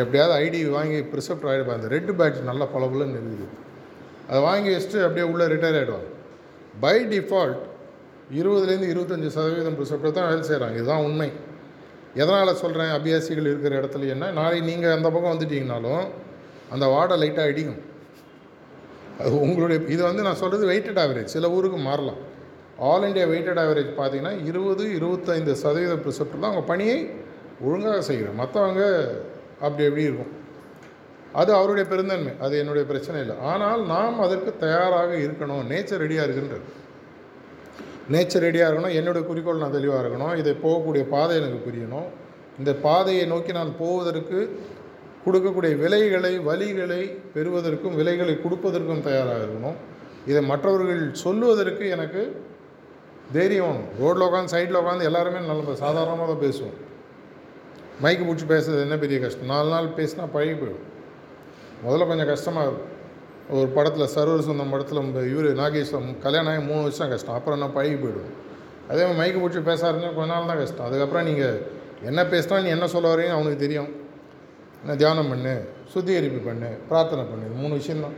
[0.00, 3.46] எப்படியாவது ஐடி வாங்கி ப்ரிசெப்டர் ஆகிடுப்பா அந்த ரெட் பேட்ச் நல்லா பளபளன்னு இருக்குது.
[4.28, 6.08] அதை வாங்கி வச்சுட்டு அப்படியே உள்ளே ரிட்டையர் ஆகிடுவாங்க
[6.84, 7.60] பை டிஃபால்ட்
[8.40, 11.28] இருபதுலேருந்து இருபத்தஞ்சி சதவீதம் ப்ரிசெப்டர் தான் வேலை செய்கிறாங்க இதுதான் உண்மை.
[12.22, 14.30] எதனால் சொல்கிறேன் அபியாசிகள் இருக்கிற இடத்துல என்ன?
[14.38, 16.04] நாளைக்கு நீங்கள் அந்த பக்கம் வந்துட்டீங்கனாலும்
[16.74, 17.80] அந்த வாடை லைட்டாக அடிக்கும்
[19.20, 22.20] அது உங்களுடைய இது வந்து நான் சொல்கிறது வெயிட்டட் ஆவரேஜ் சில ஊருக்கு மாறலாம்.
[22.88, 27.10] ஆல் இண்டியா வெயிட்டட் ஆவரேஜ் பார்த்தீங்கன்னா இருபது இருபத்தைந்து சதவீத ப்ரிசெப்டர் தான் அவங்க பணியை
[27.66, 28.82] ஒழுங்காக செய்கிறேன் மற்றவங்க
[29.60, 30.32] அப்படி எப்படி இருக்கும்.
[31.32, 32.32] அது அவருடைய பெருந்தன்மை.
[32.40, 33.36] அது என்னுடைய பிரச்சனை இல்லை.
[33.40, 35.62] ஆனால் நாம் அதற்கு தயாராக இருக்கணும்.
[35.72, 36.64] நேச்சர் ரெடியாக இருக்குன்றது.
[38.12, 38.96] நேச்சர் ரெடியாக இருக்கணும்.
[39.00, 40.36] என்னுடைய குறிக்கோள் நான் தெளிவாக இருக்கணும்.
[40.36, 42.08] இதை போகக்கூடிய பாதை எனக்கு புரியணும்.
[42.58, 44.38] இந்த பாதையை நோக்கி நான் போவதற்கு
[45.26, 47.02] கொடுக்கக்கூடிய விலைகளை வழிகளை
[47.34, 49.78] பெறுவதற்கும் விலைகளை கொடுப்பதற்கும் தயாராக இருக்கணும்.
[50.26, 52.22] இதை மற்றவர்கள் சொல்லுவதற்கு எனக்கு
[53.34, 53.80] தைரியம்.
[54.02, 56.76] ரோட்டில் உட்காந்து சைடில் உட்காந்து எல்லாருமே நல்ல சாதாரணமாக தான் பேசுவோம்.
[58.02, 59.50] மைக்கு பிடிச்சி பேசுறது என்ன பெரிய கஷ்டம்?
[59.54, 60.86] நாலு நாள் பேசினா பழகி போயிடும்.
[61.84, 62.88] முதல்ல கொஞ்சம் கஷ்டமாக இருக்கும்.
[63.58, 65.00] ஒரு படத்தில் சர்வர் சொந்தம் படத்தில்
[65.32, 67.36] இவர் நாகேஸ்வரம் கல்யாணம் ஆகி மூணு வருஷம் கஷ்டம்.
[67.38, 68.30] அப்புறம் என்ன பழகி போயிடும்.
[68.90, 70.86] அதே மாதிரி மைக்கு பிடிச்சி பேச ஆரம்பிச்சா கொஞ்ச நாள் தான் கஷ்டம்.
[70.88, 71.56] அதுக்கப்புறம் நீங்கள்
[72.10, 73.90] என்ன பேசினா நீ என்ன சொல்ல வரீங்க அவனுக்கு தெரியும்.
[74.82, 75.54] என்ன தியானம் பண்ணு
[75.92, 77.46] சுத்திகரிப்பு பண்ணு பிரார்த்தனை பண்ணு.
[77.60, 78.16] மூணு விஷயம்தான்.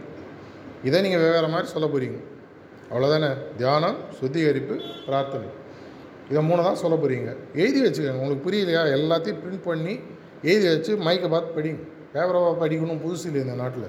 [0.88, 2.18] இதை நீங்கள் வெவ்வேறு மாதிரி சொல்ல போகிறீங்க
[2.92, 3.28] அவ்வளோதானே
[3.60, 4.74] தியானம் சுத்திகரிப்பு
[5.06, 5.48] பிரார்த்தனை.
[6.30, 7.30] இதை மூணு தான் சொல்ல போகிறீங்க
[7.62, 8.20] எழுதி வச்சுக்கோங்க.
[8.20, 8.82] உங்களுக்கு புரியலையா?
[8.96, 9.94] எல்லாத்தையும் பிரிண்ட் பண்ணி
[10.50, 11.82] எழுதி வச்சு மைக்கை பார்த்து படிங்க.
[12.14, 13.88] பேப்பரை படிக்கணும் புதுசு இல்லை இந்த நாட்டில்.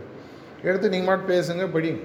[0.68, 2.04] எடுத்து நீங்கள் மட்டும் பேசுங்க படிங்க.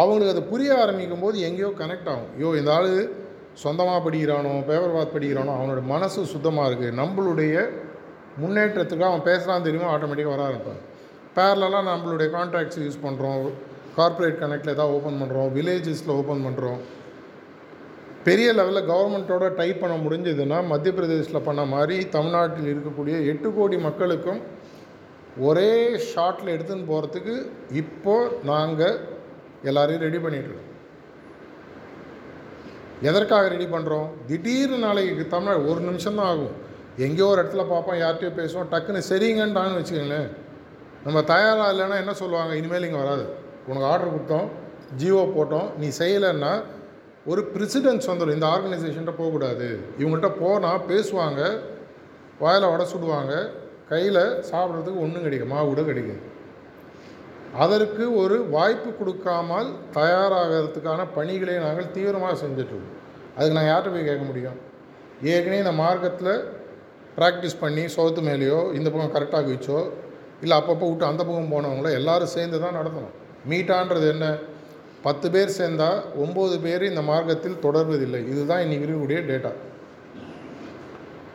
[0.00, 2.30] அவங்களுக்கு அதை புரிய ஆரம்பிக்கும் போது எங்கேயோ கனெக்ட் ஆகும்.
[2.36, 2.90] ஐயோ இந்த ஆள்
[3.62, 7.54] சொந்தமாக படிக்கிறானோ பேப்பர் பார்த்து படிக்கிறானோ அவனோட மனசு சுத்தமாக இருக்குது நம்மளுடைய
[8.42, 9.90] முன்னேற்றத்துக்கு அவன் பேசுகிறான் தெரியுமோ?
[9.94, 10.80] ஆட்டோமேட்டிக்காக வர ஆரம்பிப்பான்.
[11.36, 13.38] பேரலெலாம் நம்மளுடைய கான்ட்ராக்ட்ஸ் யூஸ் பண்ணுறோம்
[13.96, 16.80] கார்ப்பரேட் கனெக்டில் ஏதாவது ஓப்பன் பண்ணுறோம் வில்லேஜஸில் ஓப்பன் பண்ணுறோம்
[18.26, 24.42] பெரிய லெவலில் கவர்மெண்ட்டோட டைப் பண்ண முடிஞ்சதுன்னா மத்திய பிரதேசில் பண்ண மாதிரி தமிழ்நாட்டில் இருக்கக்கூடிய எட்டு கோடி மக்களுக்கும்
[25.48, 25.70] ஒரே
[26.10, 27.34] ஷாட்டில் எடுத்துன்னு போகிறதுக்கு
[27.82, 28.96] இப்போது நாங்கள்
[29.70, 30.70] எல்லாரையும் ரெடி பண்ணிகிட்ருக்கோம்
[33.10, 36.52] எதற்காக ரெடி பண்ணுறோம் திடீர்னு நாளைக்கு தமிழ் ஒரு நிமிஷம் தான் ஆகும்.
[37.04, 40.28] எங்கேயோ ஒரு இடத்துல பார்ப்போம் யார்கிட்டயோ பேசுவோம் டக்குன்னு சரிங்கன்ட்டான்னு வச்சுக்கோங்களேன்.
[41.06, 42.52] நம்ம தயாராக இல்லைன்னா என்ன சொல்லுவாங்க?
[42.60, 43.24] இனிமேல் இங்கே வராது.
[43.68, 44.48] உனக்கு ஆர்டர் கொடுத்தோம்
[45.00, 46.52] ஜியோ போட்டோம் நீ செய்யலைன்னா
[47.30, 49.68] ஒரு ப்ரெசிடென்ஸ் வந்துடும் இந்த ஆர்கனைசேஷன்கிட்ட போகக்கூடாது.
[50.00, 51.40] இவங்கள்ட்ட போனால் பேசுவாங்க
[52.42, 53.34] வாயில் வடை சுடுவாங்க
[53.90, 56.22] கையில் சாப்பிட்றதுக்கு ஒன்றும் கிடைக்கும் மாவு கூட கிடைக்கும்.
[57.64, 62.98] அதற்கு ஒரு வாய்ப்பு கொடுக்காமல் தயாராகிறதுக்கான பணிகளை நாங்கள் தீவிரமாக செஞ்சிட்ருக்கோம்
[63.36, 64.58] அதுக்கு நான் யார்கிட்ட போய் கேட்க முடியும்?
[65.32, 66.34] ஏற்கனவே இந்த மார்க்கத்தில்
[67.18, 69.80] ப்ராக்டிஸ் பண்ணி சோத்து மேலேயோ இந்த பக்கம் கரெக்டாக வச்சோ
[70.44, 73.14] இல்லை அப்பப்போ விட்டு அந்த பக்கம் போனவங்களோ எல்லோரும் சேர்ந்து தான் நடத்தணும்.
[73.50, 74.38] மீட்டான்றது என்ன?
[75.02, 78.28] பத்து பேர் சேர்ந்தால் ஒம்பது பேர் இந்த மார்க்கத்தில் தொடர்வதில்லை.
[78.28, 79.52] இதுதான் இன்றைக்கி இருக்கக்கூடிய டேட்டா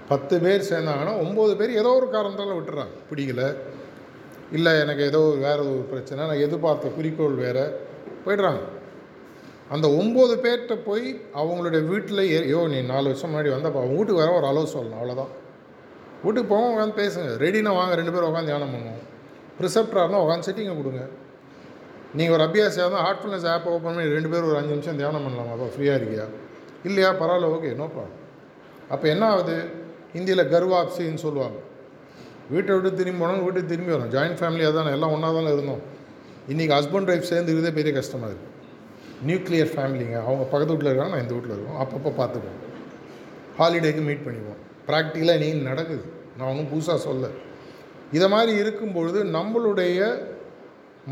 [0.09, 2.93] பத்து பேர் சேர்ந்தாங்கன்னா ஒம்பது பேர் ஏதோ ஒரு காரணத்தால் விட்டுறாங்க.
[3.09, 3.55] பிடிக்கல.
[4.51, 6.25] இல்லை எனக்கு ஏதோ வேறு ஒரு பிரச்சனை.
[6.25, 7.85] நான் எதிர்பார்த்த குறிக்கோள் வேறு.
[8.25, 8.61] போயிடுறாங்க.
[9.69, 14.33] அந்த ஒம்பது பேர்கிட்ட போய் அவங்களுடைய வீட்டில் ஐயோ நீ நாலு வருஷம் முன்னாடி வந்தப்பா அவங்க வீட்டுக்கு வர
[14.33, 14.99] ஒரு அளவு சொல்லணும்.
[15.01, 15.33] அவ்வளோதான்
[16.23, 17.31] வீட்டுக்கு போவோம் உட்காந்து பேசுங்க.
[17.45, 17.95] ரெடினா வாங்க.
[17.95, 19.01] ரெண்டு பேரும் உட்காந்து தியானம் பண்ணுவோம்.
[19.59, 21.09] ப்ரிசெப்டராக உட்காந்து செட்டிங்கை கொடுங்க.
[22.15, 25.51] நீங்கள் ஒரு அபியாசியாக தான் ஹார்ட்ஃபுல்னஸ் ஆப் ஓப்பன் பண்ணி ரெண்டு பேரும் ஒரு அஞ்சு நிமிஷம் தியானம் பண்ணலாமா?
[25.55, 26.25] அப்போ ஃப்ரீயாக இருக்கியா?
[26.87, 27.09] இல்லையா?
[27.21, 28.23] பரவாயில்ல ஓகே நோ ப்ராப்ளம்
[28.93, 29.55] அப்போ என்ன ஆகுது?
[30.17, 31.57] இந்தியில் கர்வாப்சின்னு சொல்லுவாங்க.
[32.53, 35.81] வீட்டை விட்டு திரும்பி போனாலும் வீட்டுக்கு திரும்பி வரும் ஜாயின்ட் ஃபேமிலியாக தானே எல்லாம் ஒன்றா தானே இருந்தோம்.
[36.51, 38.53] இன்றைக்கி ஹஸ்பண்ட் ஒய்ஃப் சேர்ந்து இருக்கிறதே பெரிய கஷ்டமாக இருக்குது
[39.27, 41.79] நியூக்ளியர் ஃபேமிலிங்க அவங்க பக்கத்து வீட்டில் இருக்காங்க நான் இந்த வீட்டில் இருக்கோம்.
[41.83, 42.63] அப்பப்போ பார்த்துக்குவோம்
[43.59, 46.03] ஹாலிடேக்கு மீட் பண்ணிக்குவோம் ப்ராக்டிக்கலாக நீ நடக்குது.
[46.37, 47.29] நான் ஒன்றும் புதுசாக சொல்ல
[48.11, 49.99] இதை மாதிரி இருக்கும்பொழுது நம்மளுடைய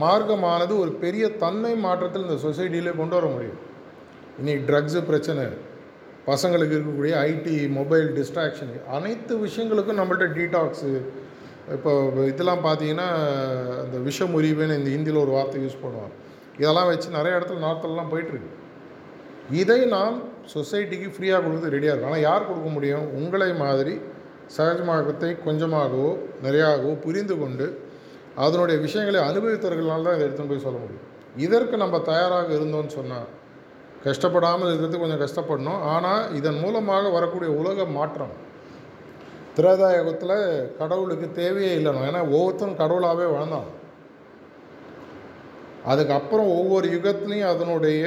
[0.04, 3.60] மார்க்கமானது ஒரு பெரிய தன்மை மாற்றத்தில் இந்த சொசைட்டியிலே கொண்டு வர முடியும்.
[4.40, 5.44] இன்றைக்கி ட்ரக்ஸு பிரச்சனை
[6.30, 10.92] பசங்களுக்கு இருக்கக்கூடிய ஐடி மொபைல் டிஸ்ட்ராக்ஷன் அனைத்து விஷயங்களுக்கும் நம்மள்ட்ட டீடாக்ஸு
[11.76, 11.92] இப்போ
[12.32, 13.08] இதெல்லாம் பார்த்தீங்கன்னா
[13.86, 16.14] இந்த விஷ முறிவுன்னு இந்த ஹிந்தியில் ஒரு வார்த்தை யூஸ் பண்ணுவாங்க.
[16.62, 18.52] இதெல்லாம் வச்சு நிறைய இடத்துல நார்த்தெல்லாம் போயிட்டுருக்கு.
[19.62, 20.18] இதை நாம்
[20.54, 22.12] சொசைட்டிக்கு ஃப்ரீயாக கொடுத்து ரெடியாக இருக்கும்.
[22.12, 23.08] ஆனால் யார் கொடுக்க முடியும்?
[23.22, 23.96] உங்களை மாதிரி
[24.58, 26.10] சகஜமாகத்தை கொஞ்சமாகவோ
[26.46, 27.68] நிறையாகவோ புரிந்து கொண்டு
[28.44, 31.06] அதனுடைய விஷயங்களை அனுபவித்தவர்களால் தான் இதை எடுத்துன்னு போய் சொல்ல முடியும்.
[31.38, 33.30] இதற்கு நம்ம தயாராக இருந்தோம்னு சொன்னால்
[34.04, 35.82] கஷ்டப்படாமல் இருக்கிறது கொஞ்சம் கஷ்டப்படணும்.
[35.94, 38.34] ஆனால் இதன் மூலமாக வரக்கூடிய உலக மாற்றம்
[39.58, 40.38] திரேதாயுகத்தில்
[40.80, 43.70] கடவுளுக்கு தேவையே இல்லைணும் ஏன்னா ஒவ்வொருத்தரும் கடவுளாகவே வாழ்ந்தான்
[45.92, 48.04] அதுக்கப்புறம் ஒவ்வொரு யுகத்துலேயும் அதனுடைய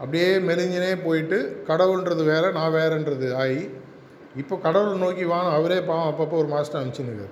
[0.00, 3.62] அப்படியே மெலிஞ்சினே போயிட்டு கடவுள்ன்றது வேறு நான் வேறுன்றது ஆகி
[4.36, 7.28] இப்போ கடவுள் நோக்கி வாங்க அவரே பாவம் அப்பப்போ ஒரு மாஸ்டர் அனுப்பிச்சுன்னு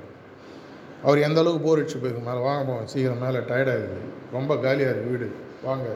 [1.04, 3.98] அவர் எந்த அளவுக்கு போர் அடிச்சு போயிருக்கு மேலே வாங்க போவோம் சீக்கிரம் மேலே டயர்டாகுது
[4.32, 5.28] ரொம்ப காலியாக இருக்குது வீடு.
[5.62, 5.86] வாங்க.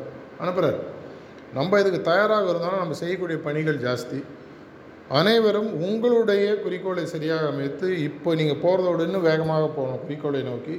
[0.43, 0.79] அனுப்புகிறார்
[1.55, 4.19] நம்ம இதுக்கு தயாராக இருந்தாலும் நம்ம செய்யக்கூடிய பணிகள் ஜாஸ்தி.
[5.09, 10.77] அனைவரும் உங்களுடைய குறிக்கோளை சரியாக அமைத்து இப்போ நீங்கள் போகிறதோட இன்னும் வேகமாக போகணும் குறிக்கோளை நோக்கி.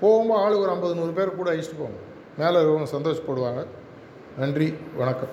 [0.00, 1.98] போகும்போது ஆளு ஒரு ஐம்பது நூறு பேர் கூட அழிச்சிட்டு போங்க
[2.38, 3.62] மேலே இருக்கவங்க சந்தோஷப்படுவாங்க.
[4.38, 4.74] நன்றி.
[4.96, 5.32] வணக்கம்.